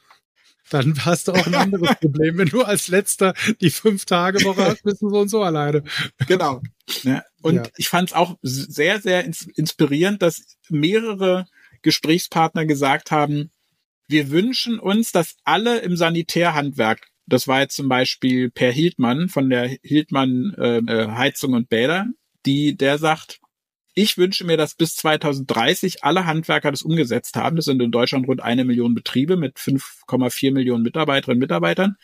[0.71, 2.39] dann hast du auch ein anderes Problem.
[2.39, 5.85] Wenn du als letzter die Fünf-Tage-Woche hast, bist du so und so alleine.
[6.27, 6.63] Genau.
[7.03, 7.23] Ja.
[7.43, 7.63] Und ja.
[7.77, 11.47] ich fand es auch sehr, sehr ins inspirierend, dass mehrere
[11.83, 13.51] Gesprächspartner gesagt haben,
[14.09, 19.49] wir wünschen uns, dass alle im Sanitärhandwerk, das war jetzt zum Beispiel Per Hildmann von
[19.49, 22.07] der Hildmann äh, äh Heizung und Bäder,
[22.45, 23.41] die, der sagt,
[23.95, 27.57] ich wünsche mir, dass bis 2030 alle Handwerker das umgesetzt haben.
[27.57, 31.97] Das sind in Deutschland rund eine Million Betriebe mit 5,4 Millionen Mitarbeiterinnen und Mitarbeitern.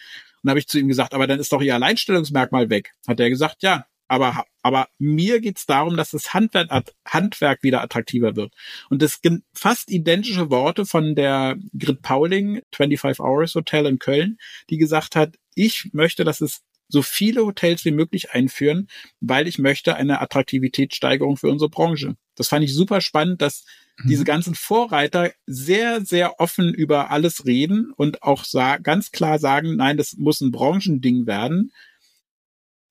[0.42, 2.92] Und habe ich zu ihm gesagt, aber dann ist doch ihr Alleinstellungsmerkmal weg.
[3.06, 6.68] Hat er gesagt, ja, aber, aber mir geht's darum, dass das Handwerk,
[7.06, 8.52] Handwerk wieder attraktiver wird.
[8.88, 9.20] Und das
[9.54, 15.36] fast identische Worte von der Grit Pauling, 25 Hours Hotel in Köln, die gesagt hat,
[15.54, 18.88] ich möchte, dass es so viele Hotels wie möglich einführen,
[19.20, 22.16] weil ich möchte eine Attraktivitätssteigerung für unsere Branche.
[22.34, 23.64] Das fand ich super spannend, dass
[23.98, 24.08] mhm.
[24.08, 28.44] diese ganzen Vorreiter sehr, sehr offen über alles reden und auch
[28.82, 31.70] ganz klar sagen, nein, das muss ein Branchending werden,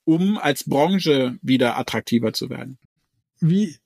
[0.09, 2.79] um als Branche wieder attraktiver zu werden.
[3.39, 3.77] Wie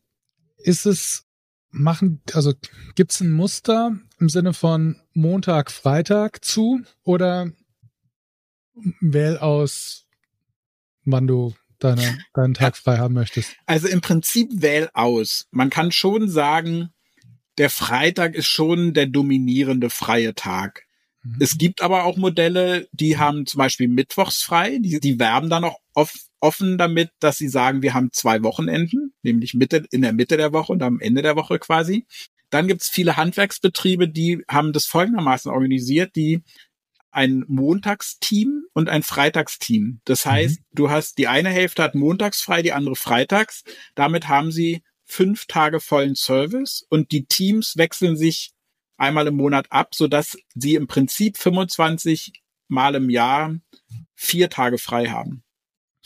[0.55, 1.25] ist es
[1.69, 2.53] machen, also
[2.95, 7.51] gibt es ein Muster im Sinne von Montag, Freitag zu oder
[9.01, 10.07] wähl aus
[11.03, 13.57] wann du deine, deinen Tag frei haben möchtest?
[13.65, 15.47] Also im Prinzip wähl aus.
[15.51, 16.93] Man kann schon sagen,
[17.57, 20.83] der Freitag ist schon der dominierende freie Tag.
[21.23, 21.38] Mhm.
[21.39, 25.63] Es gibt aber auch Modelle, die haben zum Beispiel mittwochs frei, die, die werben dann
[25.63, 30.12] auch oft offen damit, dass sie sagen, wir haben zwei Wochenenden, nämlich Mitte, in der
[30.12, 32.05] Mitte der Woche und am Ende der Woche quasi.
[32.49, 36.43] Dann gibt es viele Handwerksbetriebe, die haben das folgendermaßen organisiert, die
[37.12, 40.01] ein Montagsteam und ein Freitagsteam.
[40.03, 40.29] Das mhm.
[40.31, 40.65] heißt, mhm.
[40.73, 43.63] du hast die eine Hälfte hat montags frei, die andere freitags.
[43.95, 48.51] Damit haben sie fünf Tage vollen Service und die Teams wechseln sich
[48.97, 52.34] einmal im Monat ab, so dass sie im Prinzip 25
[52.67, 53.56] Mal im Jahr
[54.15, 55.43] vier Tage frei haben.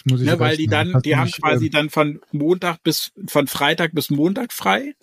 [0.06, 3.48] muss ich ne, Weil die dann, die haben quasi ähm, dann von Montag bis, von
[3.48, 4.96] Freitag bis Montag frei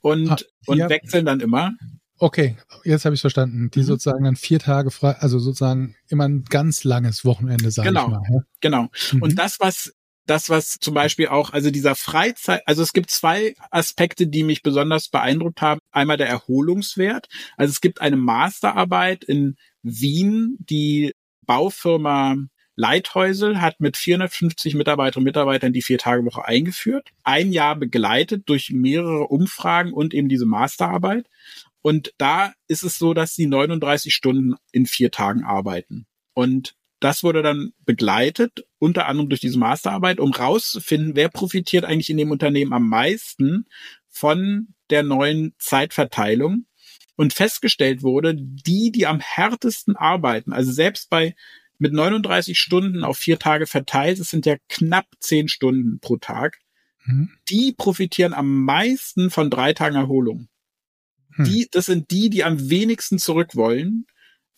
[0.00, 1.72] und, ah, und wechseln dann immer.
[2.20, 3.70] Okay, jetzt habe ich verstanden.
[3.70, 3.84] Die mhm.
[3.84, 8.10] sozusagen dann vier Tage frei, also sozusagen immer ein ganz langes Wochenende, sage genau, ich
[8.10, 8.22] mal.
[8.30, 8.40] Ja?
[8.60, 8.88] Genau.
[9.12, 9.22] Mhm.
[9.22, 9.94] Und das, was
[10.30, 14.62] das, was zum Beispiel auch, also dieser Freizeit, also es gibt zwei Aspekte, die mich
[14.62, 15.80] besonders beeindruckt haben.
[15.90, 17.28] Einmal der Erholungswert.
[17.56, 21.14] Also es gibt eine Masterarbeit in Wien, die
[21.46, 22.36] Baufirma
[22.76, 27.08] Leithäusel hat mit 450 Mitarbeiterinnen und Mitarbeitern die Vier-Tage-Woche eingeführt.
[27.24, 31.26] Ein Jahr begleitet durch mehrere Umfragen und eben diese Masterarbeit.
[31.82, 36.06] Und da ist es so, dass sie 39 Stunden in vier Tagen arbeiten.
[36.34, 42.10] Und das wurde dann begleitet, unter anderem durch diese Masterarbeit, um rauszufinden, wer profitiert eigentlich
[42.10, 43.66] in dem Unternehmen am meisten
[44.08, 46.64] von der neuen Zeitverteilung.
[47.16, 51.34] Und festgestellt wurde, die, die am härtesten arbeiten, also selbst bei
[51.76, 56.58] mit 39 Stunden auf vier Tage verteilt, es sind ja knapp zehn Stunden pro Tag,
[57.04, 57.30] mhm.
[57.48, 60.48] die profitieren am meisten von drei Tagen Erholung.
[61.36, 61.44] Mhm.
[61.44, 64.06] Die, das sind die, die am wenigsten zurück wollen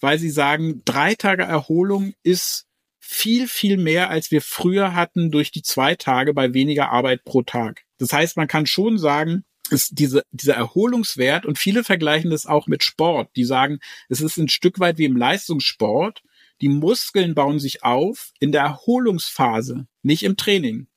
[0.00, 2.66] weil sie sagen, drei Tage Erholung ist
[2.98, 7.42] viel, viel mehr, als wir früher hatten durch die zwei Tage bei weniger Arbeit pro
[7.42, 7.84] Tag.
[7.98, 12.66] Das heißt, man kann schon sagen, ist diese, dieser Erholungswert und viele vergleichen das auch
[12.66, 13.30] mit Sport.
[13.36, 16.22] Die sagen, es ist ein Stück weit wie im Leistungssport.
[16.60, 20.88] Die Muskeln bauen sich auf in der Erholungsphase, nicht im Training.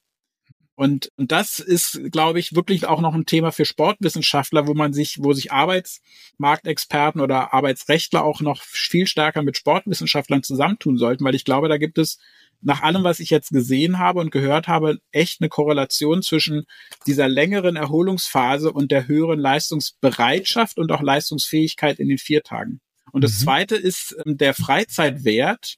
[0.76, 4.92] Und, und das ist, glaube ich, wirklich auch noch ein Thema für Sportwissenschaftler, wo man
[4.92, 11.36] sich, wo sich Arbeitsmarktexperten oder Arbeitsrechtler auch noch viel stärker mit Sportwissenschaftlern zusammentun sollten, weil
[11.36, 12.18] ich glaube, da gibt es
[12.64, 16.64] nach allem, was ich jetzt gesehen habe und gehört habe, echt eine Korrelation zwischen
[17.06, 22.80] dieser längeren Erholungsphase und der höheren Leistungsbereitschaft und auch Leistungsfähigkeit in den vier Tagen.
[23.12, 23.44] Und das mhm.
[23.44, 25.76] zweite ist ähm, der Freizeitwert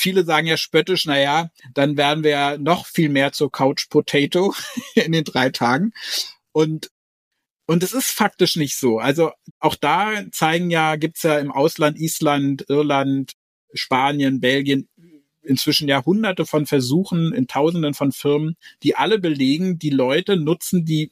[0.00, 3.88] Viele sagen ja spöttisch, na ja, dann werden wir ja noch viel mehr zur Couch
[3.90, 4.54] Potato
[4.94, 5.92] in den drei Tagen.
[6.52, 6.90] Und
[7.66, 9.00] und es ist faktisch nicht so.
[9.00, 13.32] Also auch da zeigen ja, gibt's ja im Ausland Island, Irland,
[13.74, 14.88] Spanien, Belgien
[15.42, 20.84] inzwischen ja hunderte von Versuchen in tausenden von Firmen, die alle belegen, die Leute nutzen
[20.84, 21.10] die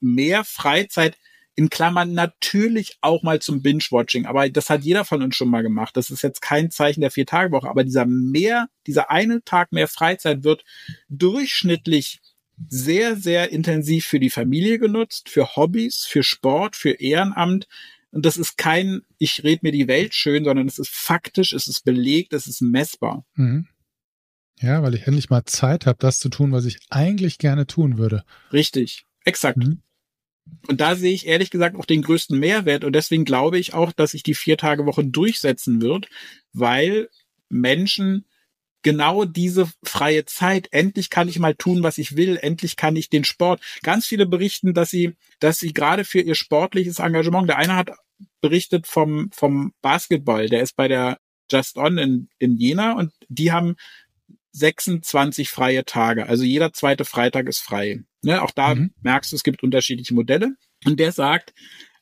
[0.00, 1.18] mehr Freizeit
[1.56, 5.62] in Klammern natürlich auch mal zum Binge-Watching, aber das hat jeder von uns schon mal
[5.62, 5.96] gemacht.
[5.96, 10.42] Das ist jetzt kein Zeichen der Vier-Tage-Woche, aber dieser mehr, dieser eine Tag mehr Freizeit
[10.42, 10.64] wird
[11.08, 12.20] durchschnittlich
[12.68, 17.68] sehr, sehr intensiv für die Familie genutzt, für Hobbys, für Sport, für Ehrenamt.
[18.10, 21.66] Und das ist kein, ich rede mir die Welt schön, sondern es ist faktisch, es
[21.66, 23.24] ist belegt, es ist messbar.
[23.34, 23.66] Mhm.
[24.60, 27.98] Ja, weil ich endlich mal Zeit habe, das zu tun, was ich eigentlich gerne tun
[27.98, 28.24] würde.
[28.52, 29.58] Richtig, exakt.
[29.58, 29.82] Mhm.
[30.66, 32.84] Und da sehe ich ehrlich gesagt auch den größten Mehrwert.
[32.84, 36.08] Und deswegen glaube ich auch, dass sich die Vier-Tage-Woche durchsetzen wird,
[36.52, 37.08] weil
[37.48, 38.26] Menschen
[38.82, 43.08] genau diese freie Zeit, endlich kann ich mal tun, was ich will, endlich kann ich
[43.08, 43.62] den Sport.
[43.82, 47.90] Ganz viele berichten, dass sie, dass sie gerade für ihr sportliches Engagement, der eine hat
[48.40, 51.18] berichtet vom, vom Basketball, der ist bei der
[51.50, 53.76] Just On in, in Jena und die haben
[54.54, 56.26] 26 freie Tage.
[56.28, 58.04] Also jeder zweite Freitag ist frei.
[58.22, 58.92] Ne, auch da mhm.
[59.02, 60.54] merkst du, es gibt unterschiedliche Modelle.
[60.84, 61.52] Und der sagt,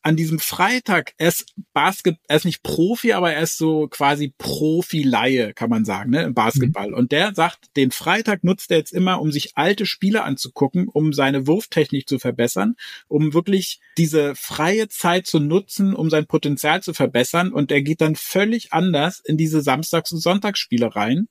[0.05, 4.35] an diesem Freitag, er ist Basket, er ist nicht Profi, aber er ist so quasi
[4.37, 6.89] Profi-Laie, kann man sagen, ne, im Basketball.
[6.89, 6.95] Mhm.
[6.95, 11.13] Und der sagt, den Freitag nutzt er jetzt immer, um sich alte Spiele anzugucken, um
[11.13, 12.75] seine Wurftechnik zu verbessern,
[13.07, 17.53] um wirklich diese freie Zeit zu nutzen, um sein Potenzial zu verbessern.
[17.53, 21.29] Und er geht dann völlig anders in diese Samstags- und Sonntagsspiele rein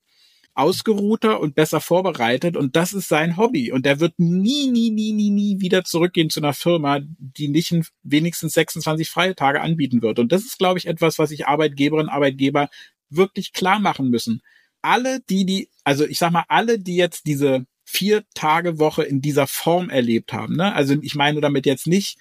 [0.54, 5.14] ausgeruhter und besser vorbereitet und das ist sein Hobby und der wird nie, nie, nie,
[5.14, 10.20] nie, nie wieder zurückgehen zu einer Firma, die nicht wenigstens 26 freie Tage anbieten wird.
[10.20, 12.70] Und das ist, glaube ich, etwas, was sich Arbeitgeberinnen und Arbeitgeber
[13.10, 14.42] wirklich klar machen müssen.
[14.82, 19.22] Alle, die, die, also ich sag mal, alle, die jetzt diese vier Tage Woche in
[19.22, 20.74] dieser Form erlebt haben, ne?
[20.74, 22.18] Also ich meine damit jetzt nicht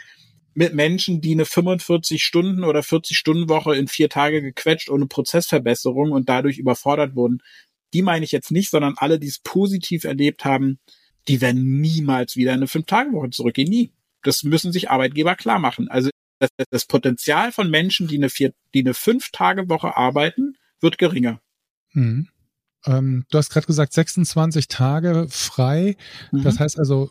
[0.55, 5.07] mit Menschen, die eine 45 Stunden oder 40 Stunden Woche in vier Tage gequetscht ohne
[5.07, 7.41] Prozessverbesserung und dadurch überfordert wurden
[7.93, 10.79] die meine ich jetzt nicht, sondern alle, die es positiv erlebt haben,
[11.29, 13.69] die werden niemals wieder in eine Fünf-Tage-Woche zurückgehen.
[13.69, 13.93] Nie.
[14.23, 15.89] Das müssen sich Arbeitgeber klar machen.
[15.89, 21.41] Also das, das Potenzial von Menschen, die eine, vier, die eine Fünf-Tage-Woche arbeiten, wird geringer.
[21.93, 22.29] Mhm.
[22.87, 25.97] Ähm, du hast gerade gesagt, 26 Tage frei.
[26.33, 26.43] Mhm.
[26.43, 27.11] Das heißt also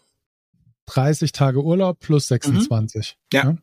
[0.88, 3.16] 30 Tage Urlaub plus 26.
[3.16, 3.38] Mhm.
[3.38, 3.44] Ja.
[3.44, 3.58] ja.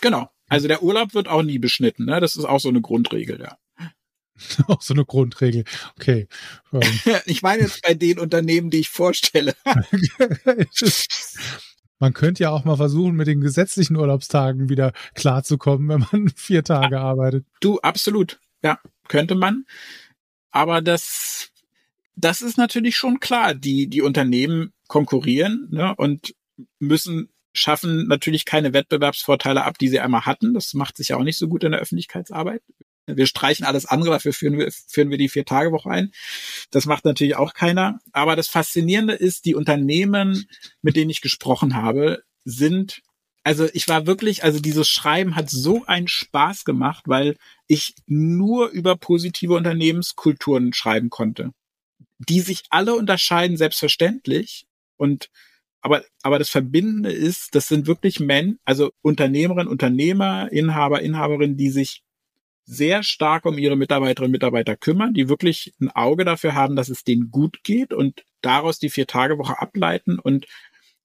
[0.00, 0.28] Genau.
[0.48, 2.06] Also der Urlaub wird auch nie beschnitten.
[2.06, 2.20] Ne?
[2.20, 3.56] Das ist auch so eine Grundregel, ja.
[4.68, 5.64] Auch so eine Grundregel.
[5.98, 6.28] Okay.
[6.72, 6.80] Ähm.
[7.26, 9.54] ich meine jetzt bei den Unternehmen, die ich vorstelle.
[11.98, 16.62] man könnte ja auch mal versuchen, mit den gesetzlichen Urlaubstagen wieder klarzukommen, wenn man vier
[16.64, 17.46] Tage arbeitet.
[17.60, 18.40] Du, absolut.
[18.62, 19.64] Ja, könnte man.
[20.50, 21.50] Aber das,
[22.14, 23.54] das ist natürlich schon klar.
[23.54, 26.34] Die, die Unternehmen konkurrieren ne, und
[26.78, 30.54] müssen schaffen natürlich keine Wettbewerbsvorteile ab, die sie einmal hatten.
[30.54, 32.62] Das macht sich ja auch nicht so gut in der Öffentlichkeitsarbeit.
[33.06, 36.12] Wir streichen alles andere, dafür führen wir, führen wir die Vier-Tage-Woche ein.
[36.70, 38.00] Das macht natürlich auch keiner.
[38.12, 40.46] Aber das Faszinierende ist, die Unternehmen,
[40.82, 43.02] mit denen ich gesprochen habe, sind,
[43.44, 47.36] also ich war wirklich, also dieses Schreiben hat so einen Spaß gemacht, weil
[47.68, 51.52] ich nur über positive Unternehmenskulturen schreiben konnte,
[52.18, 54.66] die sich alle unterscheiden, selbstverständlich.
[54.96, 55.28] Und
[55.80, 61.70] aber, aber das Verbindende ist, das sind wirklich Men, also Unternehmerinnen, Unternehmer, Inhaber, Inhaberinnen, die
[61.70, 62.02] sich
[62.66, 66.88] sehr stark um ihre Mitarbeiterinnen und Mitarbeiter kümmern, die wirklich ein Auge dafür haben, dass
[66.88, 70.46] es denen gut geht und daraus die Vier-Tage-Woche ableiten und,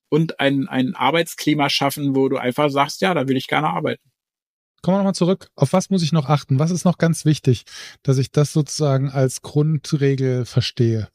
[0.08, 4.02] und ein, ein Arbeitsklima schaffen, wo du einfach sagst, ja, da will ich gerne arbeiten.
[4.82, 5.50] Kommen wir nochmal zurück.
[5.54, 6.58] Auf was muss ich noch achten?
[6.58, 7.62] Was ist noch ganz wichtig,
[8.02, 11.08] dass ich das sozusagen als Grundregel verstehe?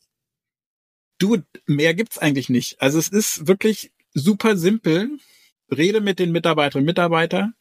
[1.20, 2.82] Du, mehr gibt's eigentlich nicht.
[2.82, 5.10] Also es ist wirklich super simpel.
[5.70, 7.54] Rede mit den Mitarbeiterinnen und Mitarbeitern,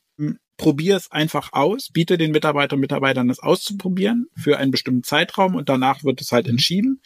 [0.56, 5.54] probier es einfach aus, biete den Mitarbeiterinnen und Mitarbeitern das auszuprobieren für einen bestimmten Zeitraum
[5.54, 7.02] und danach wird es halt entschieden.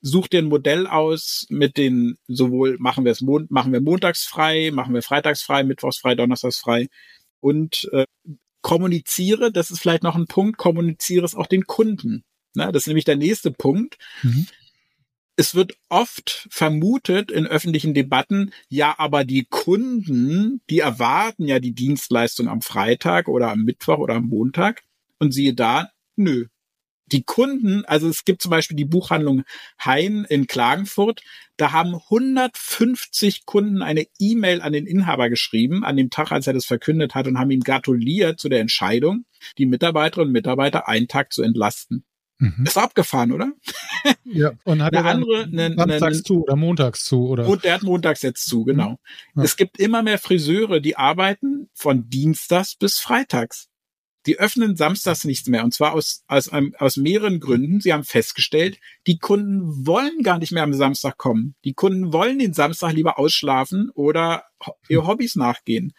[0.00, 4.70] Such dir ein Modell aus mit den sowohl machen wir es machen wir montags frei,
[4.72, 6.88] machen wir freitags frei, mittwochs frei, donnerstags frei
[7.40, 8.06] und äh,
[8.62, 12.24] kommuniziere, das ist vielleicht noch ein Punkt, kommuniziere es auch den Kunden.
[12.54, 13.96] Na, das ist nämlich der nächste Punkt.
[14.22, 14.46] Mhm
[15.42, 21.74] es wird oft vermutet in öffentlichen Debatten, ja, aber die Kunden, die erwarten ja die
[21.74, 24.84] Dienstleistung am Freitag oder am Mittwoch oder am Montag.
[25.18, 26.46] Und siehe da, nö.
[27.10, 29.42] Die Kunden, also es gibt zum Beispiel die Buchhandlung
[29.84, 31.22] Hein in Klagenfurt,
[31.56, 36.52] da haben 150 Kunden eine E-Mail an den Inhaber geschrieben, an dem Tag, als er
[36.52, 39.24] das verkündet hat, und haben ihm gratuliert zu der Entscheidung,
[39.58, 42.04] die Mitarbeiterinnen und Mitarbeiter einen Tag zu entlasten.
[42.42, 42.66] Mhm.
[42.66, 43.52] Ist abgefahren, oder?
[44.24, 47.46] Ja, und hat eine er andere, eine, samstags eine, zu oder montags zu, oder?
[47.46, 48.90] Und der hat montags jetzt zu, genau.
[48.90, 48.96] Mhm.
[49.36, 49.42] Ja.
[49.44, 53.68] Es gibt immer mehr Friseure, die arbeiten von Dienstags bis Freitags.
[54.26, 55.62] Die öffnen samstags nichts mehr.
[55.62, 57.80] Und zwar aus, aus, einem, aus mehreren Gründen.
[57.80, 61.54] Sie haben festgestellt, die Kunden wollen gar nicht mehr am Samstag kommen.
[61.64, 64.44] Die Kunden wollen den Samstag lieber ausschlafen oder
[64.88, 65.92] ihr Hobbys nachgehen.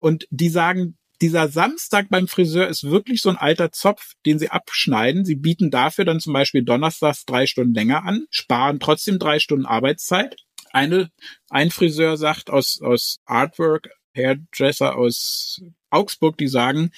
[0.00, 4.50] Und die sagen, dieser Samstag beim Friseur ist wirklich so ein alter Zopf, den sie
[4.50, 5.24] abschneiden.
[5.24, 9.66] Sie bieten dafür dann zum Beispiel donnerstags drei Stunden länger an, sparen trotzdem drei Stunden
[9.66, 10.36] Arbeitszeit.
[10.70, 11.10] Eine,
[11.48, 16.90] ein Friseur sagt aus, aus Artwork, Hairdresser aus Augsburg, die sagen,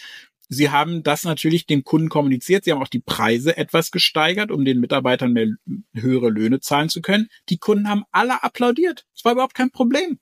[0.52, 2.64] Sie haben das natürlich den Kunden kommuniziert.
[2.64, 5.46] Sie haben auch die Preise etwas gesteigert, um den Mitarbeitern mehr
[5.94, 7.28] höhere Löhne zahlen zu können.
[7.48, 9.06] Die Kunden haben alle applaudiert.
[9.14, 10.18] Es war überhaupt kein Problem.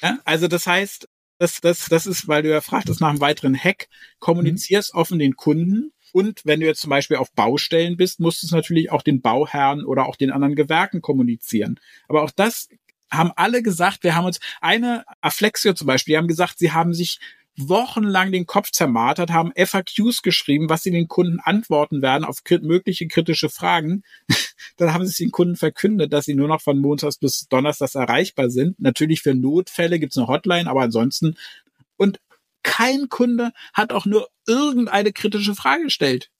[0.00, 1.10] Ja, also das heißt,
[1.44, 5.00] das, das, das ist, weil du ja fragtest nach einem weiteren Hack, kommunizierst mhm.
[5.00, 5.92] offen den Kunden.
[6.12, 9.20] Und wenn du jetzt zum Beispiel auf Baustellen bist, musst du es natürlich auch den
[9.20, 11.78] Bauherren oder auch den anderen Gewerken kommunizieren.
[12.08, 12.68] Aber auch das
[13.10, 16.94] haben alle gesagt, wir haben uns eine Afflexio zum Beispiel, die haben gesagt, sie haben
[16.94, 17.20] sich
[17.56, 23.06] wochenlang den Kopf zermartert, haben FAQs geschrieben, was sie den Kunden antworten werden auf mögliche
[23.06, 24.02] kritische Fragen.
[24.76, 27.94] Dann haben sie es den Kunden verkündet, dass sie nur noch von Montags bis Donnerstags
[27.94, 28.80] erreichbar sind.
[28.80, 31.36] Natürlich für Notfälle gibt's eine Hotline, aber ansonsten
[31.96, 32.20] und
[32.62, 36.30] kein Kunde hat auch nur irgendeine kritische Frage gestellt.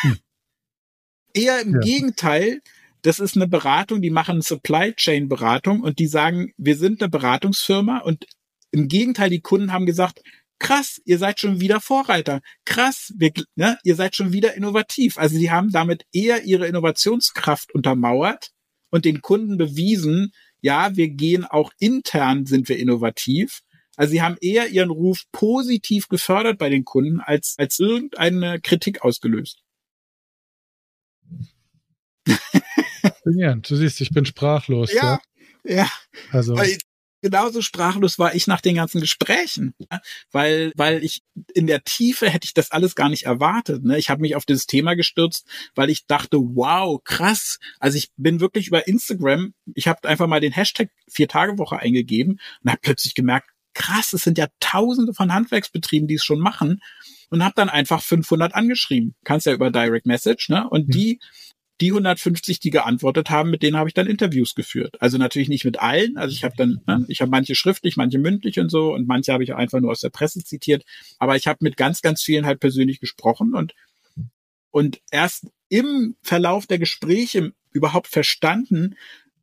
[0.00, 0.18] Hm.
[1.34, 1.80] Eher im ja.
[1.80, 2.62] Gegenteil,
[3.02, 7.10] das ist eine Beratung, die machen Supply Chain Beratung und die sagen, wir sind eine
[7.10, 8.26] Beratungsfirma und
[8.70, 10.22] im Gegenteil, die Kunden haben gesagt,
[10.58, 12.40] krass, ihr seid schon wieder Vorreiter.
[12.64, 15.18] Krass, wir, ne, ihr seid schon wieder innovativ.
[15.18, 18.50] Also sie haben damit eher ihre Innovationskraft untermauert
[18.90, 23.60] und den Kunden bewiesen, ja, wir gehen auch intern sind wir innovativ.
[23.96, 29.02] Also sie haben eher ihren Ruf positiv gefördert bei den Kunden als, als irgendeine Kritik
[29.02, 29.62] ausgelöst.
[33.24, 34.92] Du siehst, ich bin sprachlos.
[34.92, 35.20] Ja,
[35.64, 35.76] ja.
[35.76, 35.90] ja.
[36.30, 36.56] Also.
[37.26, 39.74] Genauso sprachlos war ich nach den ganzen Gesprächen,
[40.30, 41.22] weil weil ich
[41.54, 43.82] in der Tiefe hätte ich das alles gar nicht erwartet.
[43.82, 43.98] Ne?
[43.98, 47.58] Ich habe mich auf dieses Thema gestürzt, weil ich dachte, wow, krass.
[47.80, 51.80] Also ich bin wirklich über Instagram, ich habe einfach mal den Hashtag vier Tage Woche
[51.80, 56.38] eingegeben und habe plötzlich gemerkt, krass, es sind ja Tausende von Handwerksbetrieben, die es schon
[56.38, 56.80] machen
[57.30, 59.16] und habe dann einfach 500 angeschrieben.
[59.24, 60.70] Kannst ja über Direct Message, ne?
[60.70, 61.18] Und die
[61.80, 64.96] die 150, die geantwortet haben, mit denen habe ich dann Interviews geführt.
[65.00, 66.16] Also natürlich nicht mit allen.
[66.16, 69.32] Also ich habe dann, ne, ich habe manche schriftlich, manche mündlich und so und manche
[69.32, 70.84] habe ich einfach nur aus der Presse zitiert.
[71.18, 73.74] Aber ich habe mit ganz, ganz vielen halt persönlich gesprochen und
[74.70, 78.94] und erst im Verlauf der Gespräche überhaupt verstanden,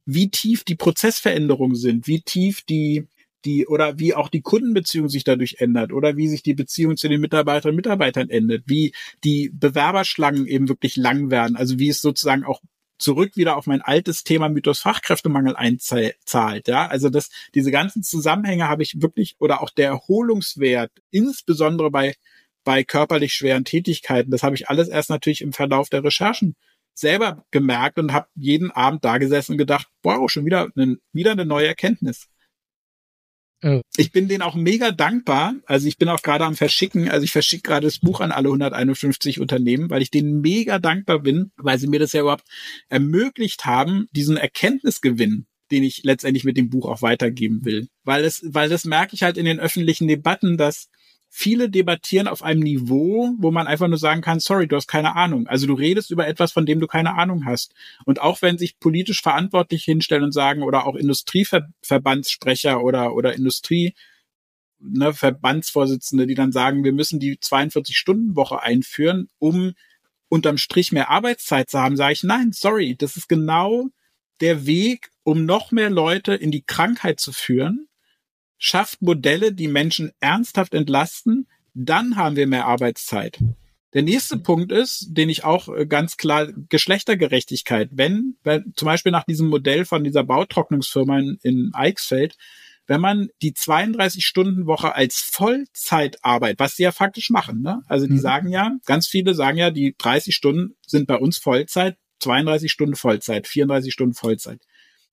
[0.06, 3.08] wie tief die Prozessveränderungen sind, wie tief die
[3.46, 7.10] die oder wie auch die Kundenbeziehung sich dadurch ändert oder wie sich die Beziehung zu
[7.10, 12.02] den Mitarbeiterinnen und Mitarbeitern ändert, wie die Bewerberschlangen eben wirklich lang werden, also wie es
[12.02, 12.62] sozusagen auch
[13.00, 16.68] zurück wieder auf mein altes Thema Mythos Fachkräftemangel einzahlt.
[16.68, 22.16] Ja, also das, diese ganzen Zusammenhänge habe ich wirklich oder auch der Erholungswert, insbesondere bei
[22.64, 26.56] bei körperlich schweren Tätigkeiten, das habe ich alles erst natürlich im Verlauf der Recherchen
[26.94, 31.32] selber gemerkt und habe jeden Abend da gesessen und gedacht, wow, schon wieder, eine, wieder
[31.32, 32.28] eine neue Erkenntnis.
[33.96, 35.56] Ich bin denen auch mega dankbar.
[35.66, 37.10] Also ich bin auch gerade am Verschicken.
[37.10, 41.20] Also ich verschicke gerade das Buch an alle 151 Unternehmen, weil ich denen mega dankbar
[41.20, 42.46] bin, weil sie mir das ja überhaupt
[42.90, 47.88] ermöglicht haben, diesen Erkenntnisgewinn, den ich letztendlich mit dem Buch auch weitergeben will.
[48.04, 50.90] Weil es, weil das merke ich halt in den öffentlichen Debatten, dass
[51.36, 55.16] viele debattieren auf einem Niveau, wo man einfach nur sagen kann, sorry, du hast keine
[55.16, 55.48] Ahnung.
[55.48, 57.74] Also du redest über etwas, von dem du keine Ahnung hast.
[58.06, 63.96] Und auch wenn sich politisch verantwortlich hinstellen und sagen, oder auch Industrieverbandssprecher oder, oder Industrie,
[64.80, 69.74] ne, Verbandsvorsitzende, die dann sagen, wir müssen die 42-Stunden-Woche einführen, um
[70.30, 73.88] unterm Strich mehr Arbeitszeit zu haben, sage ich, nein, sorry, das ist genau
[74.40, 77.88] der Weg, um noch mehr Leute in die Krankheit zu führen
[78.64, 83.38] schafft Modelle, die Menschen ernsthaft entlasten, dann haben wir mehr Arbeitszeit.
[83.94, 89.12] Der nächste Punkt ist, den ich auch äh, ganz klar Geschlechtergerechtigkeit, wenn, wenn zum Beispiel
[89.12, 92.38] nach diesem Modell von dieser Bautrocknungsfirma in, in Eichsfeld,
[92.88, 97.82] wenn man die 32-Stunden-Woche als Vollzeitarbeit, was sie ja faktisch machen, ne?
[97.88, 98.20] Also die mhm.
[98.20, 102.96] sagen ja, ganz viele sagen ja, die 30 Stunden sind bei uns Vollzeit, 32 Stunden
[102.96, 104.62] Vollzeit, 34 Stunden Vollzeit.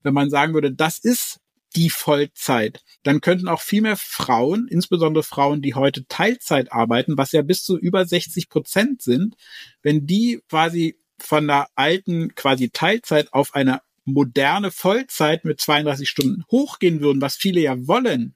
[0.03, 1.41] Wenn man sagen würde, das ist
[1.75, 2.83] die Vollzeit.
[3.03, 7.63] Dann könnten auch viel mehr Frauen, insbesondere Frauen, die heute Teilzeit arbeiten, was ja bis
[7.63, 9.35] zu über 60 Prozent sind,
[9.81, 16.43] wenn die quasi von der alten quasi Teilzeit auf eine moderne Vollzeit mit 32 Stunden
[16.49, 18.35] hochgehen würden, was viele ja wollen.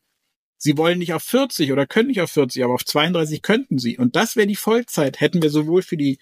[0.57, 3.97] Sie wollen nicht auf 40 oder können nicht auf 40, aber auf 32 könnten sie.
[3.97, 5.19] Und das wäre die Vollzeit.
[5.19, 6.17] Hätten wir sowohl für die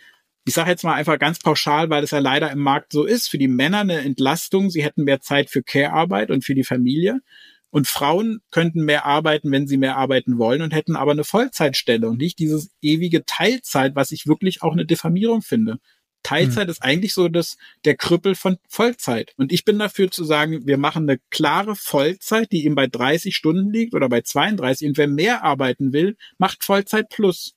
[0.45, 3.29] ich sage jetzt mal einfach ganz pauschal, weil es ja leider im Markt so ist,
[3.29, 4.69] für die Männer eine Entlastung.
[4.69, 7.21] Sie hätten mehr Zeit für Care-Arbeit und für die Familie.
[7.69, 12.07] Und Frauen könnten mehr arbeiten, wenn sie mehr arbeiten wollen und hätten aber eine Vollzeitstelle
[12.07, 15.79] und nicht dieses ewige Teilzeit, was ich wirklich auch eine Diffamierung finde.
[16.23, 16.69] Teilzeit hm.
[16.69, 19.33] ist eigentlich so das, der Krüppel von Vollzeit.
[19.37, 23.35] Und ich bin dafür zu sagen, wir machen eine klare Vollzeit, die eben bei 30
[23.35, 24.89] Stunden liegt oder bei 32.
[24.89, 27.55] Und wer mehr arbeiten will, macht Vollzeit plus.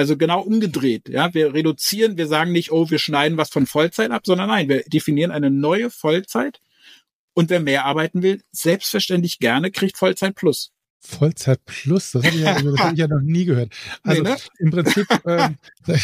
[0.00, 1.10] Also genau umgedreht.
[1.10, 4.66] Ja, wir reduzieren, wir sagen nicht, oh, wir schneiden was von Vollzeit ab, sondern nein,
[4.66, 6.58] wir definieren eine neue Vollzeit.
[7.34, 10.72] Und wer mehr arbeiten will, selbstverständlich gerne, kriegt Vollzeit plus.
[11.00, 13.72] Vollzeit plus, das habe ich, ja, hab ich ja noch nie gehört.
[14.02, 14.36] Also nee, ne?
[14.58, 15.56] im Prinzip, ähm,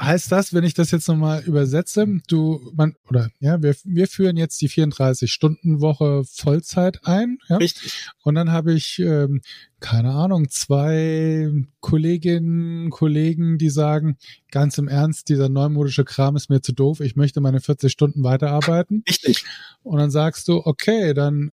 [0.00, 4.36] heißt das, wenn ich das jetzt nochmal übersetze, du, man, oder ja, wir, wir führen
[4.36, 7.56] jetzt die 34-Stunden-Woche Vollzeit ein, ja.
[7.56, 8.10] Richtig.
[8.22, 9.40] Und dann habe ich, ähm,
[9.80, 14.16] keine Ahnung, zwei Kolleginnen, Kollegen, die sagen,
[14.50, 18.22] ganz im Ernst, dieser neumodische Kram ist mir zu doof, ich möchte meine 40 Stunden
[18.22, 19.02] weiterarbeiten.
[19.08, 19.44] Richtig.
[19.82, 21.50] Und dann sagst du, okay, dann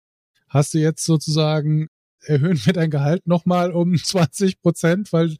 [0.48, 1.88] hast du jetzt sozusagen
[2.24, 5.36] erhöhen wir dein Gehalt nochmal um 20 Prozent, weil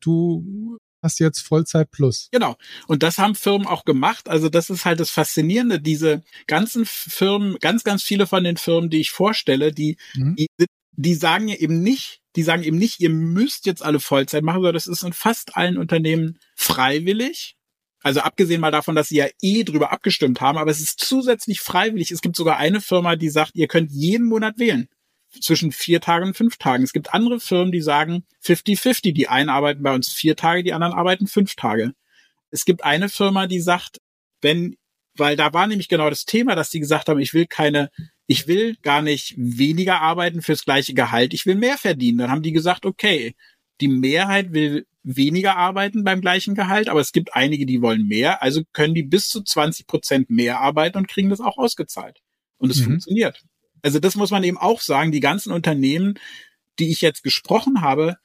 [0.00, 2.28] du hast jetzt Vollzeit plus.
[2.30, 2.56] Genau.
[2.86, 4.28] Und das haben Firmen auch gemacht.
[4.28, 5.80] Also das ist halt das Faszinierende.
[5.80, 10.36] Diese ganzen Firmen, ganz, ganz viele von den Firmen, die ich vorstelle, die, mhm.
[10.36, 10.46] die,
[10.92, 14.58] die sagen ja eben nicht, die sagen eben nicht, ihr müsst jetzt alle Vollzeit machen,
[14.58, 17.56] sondern das ist in fast allen Unternehmen freiwillig.
[18.04, 21.60] Also abgesehen mal davon, dass sie ja eh drüber abgestimmt haben, aber es ist zusätzlich
[21.60, 22.10] freiwillig.
[22.10, 24.88] Es gibt sogar eine Firma, die sagt, ihr könnt jeden Monat wählen
[25.40, 26.84] zwischen vier Tagen und fünf Tagen.
[26.84, 29.12] Es gibt andere Firmen, die sagen 50-50.
[29.14, 31.92] Die einen arbeiten bei uns vier Tage, die anderen arbeiten fünf Tage.
[32.50, 34.00] Es gibt eine Firma, die sagt,
[34.40, 34.76] wenn,
[35.16, 37.90] weil da war nämlich genau das Thema, dass die gesagt haben, ich will keine,
[38.26, 42.18] ich will gar nicht weniger arbeiten fürs gleiche Gehalt, ich will mehr verdienen.
[42.18, 43.34] Dann haben die gesagt, okay,
[43.80, 48.42] die Mehrheit will weniger arbeiten beim gleichen Gehalt, aber es gibt einige, die wollen mehr,
[48.42, 52.20] also können die bis zu 20 Prozent mehr arbeiten und kriegen das auch ausgezahlt.
[52.58, 52.84] Und es mhm.
[52.84, 53.42] funktioniert.
[53.82, 55.12] Also das muss man eben auch sagen.
[55.12, 56.14] Die ganzen Unternehmen,
[56.78, 58.16] die ich jetzt gesprochen habe,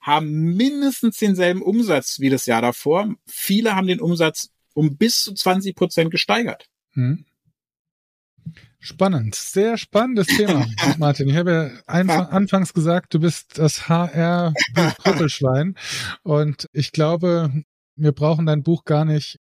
[0.00, 3.14] haben mindestens denselben Umsatz wie das Jahr davor.
[3.26, 6.66] Viele haben den Umsatz um bis zu 20 Prozent gesteigert.
[6.92, 7.24] Hm.
[8.80, 10.66] Spannend, sehr spannendes Thema,
[10.98, 11.28] Martin.
[11.28, 15.76] Ich habe ja anfangs gesagt, du bist das HR-Krüppelschwein
[16.24, 17.62] und ich glaube,
[17.96, 19.38] wir brauchen dein Buch gar nicht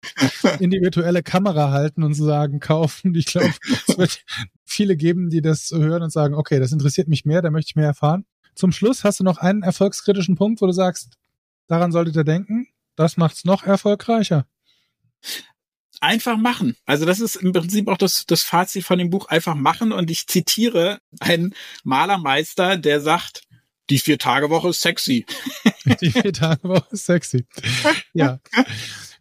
[0.59, 3.14] in die virtuelle Kamera halten und sagen, kaufen.
[3.14, 3.53] Ich glaube,
[3.86, 4.24] es wird
[4.64, 7.76] viele geben, die das hören und sagen, okay, das interessiert mich mehr, da möchte ich
[7.76, 8.24] mehr erfahren.
[8.55, 11.14] Zum Schluss hast du noch einen erfolgskritischen Punkt, wo du sagst,
[11.68, 14.46] daran solltet ihr denken, das macht's noch erfolgreicher.
[16.01, 16.76] Einfach machen.
[16.86, 19.92] Also das ist im Prinzip auch das, das Fazit von dem Buch, einfach machen.
[19.92, 23.42] Und ich zitiere einen Malermeister, der sagt,
[23.91, 25.24] die Vier-Tage-Woche ist sexy.
[26.01, 27.47] Die Vier-Tage-Woche ist sexy.
[28.12, 28.41] Ja.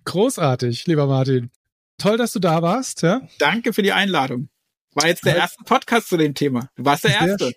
[0.06, 1.52] Großartig, lieber Martin.
[1.98, 3.02] toll, dass du da warst.
[3.02, 3.22] Ja?
[3.40, 4.50] Danke für die Einladung.
[4.94, 5.42] War jetzt der ja.
[5.42, 6.70] erste Podcast zu dem Thema.
[6.76, 7.54] Du warst der Erste.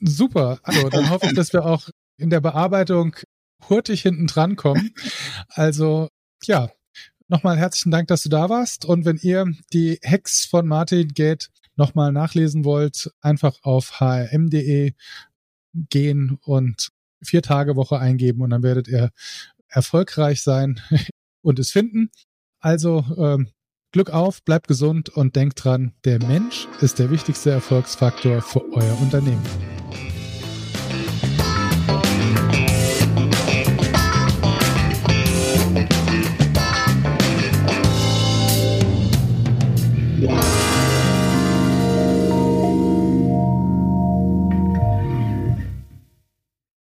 [0.00, 0.60] Super.
[0.62, 3.16] Also dann hoffe ich, dass wir auch in der Bearbeitung
[3.68, 4.94] hurtig hinten dran kommen.
[5.48, 6.08] Also
[6.44, 6.70] ja,
[7.28, 8.84] nochmal herzlichen Dank, dass du da warst.
[8.84, 14.92] Und wenn ihr die Hacks von Martin Gate nochmal nachlesen wollt, einfach auf hrm.de
[15.72, 16.88] gehen und
[17.22, 19.10] vier Tage Woche eingeben und dann werdet ihr
[19.68, 20.80] erfolgreich sein
[21.42, 22.10] und es finden.
[22.60, 23.48] Also ähm,
[23.92, 29.00] Glück auf, bleibt gesund und denkt dran, der Mensch ist der wichtigste Erfolgsfaktor für euer
[29.00, 29.42] Unternehmen.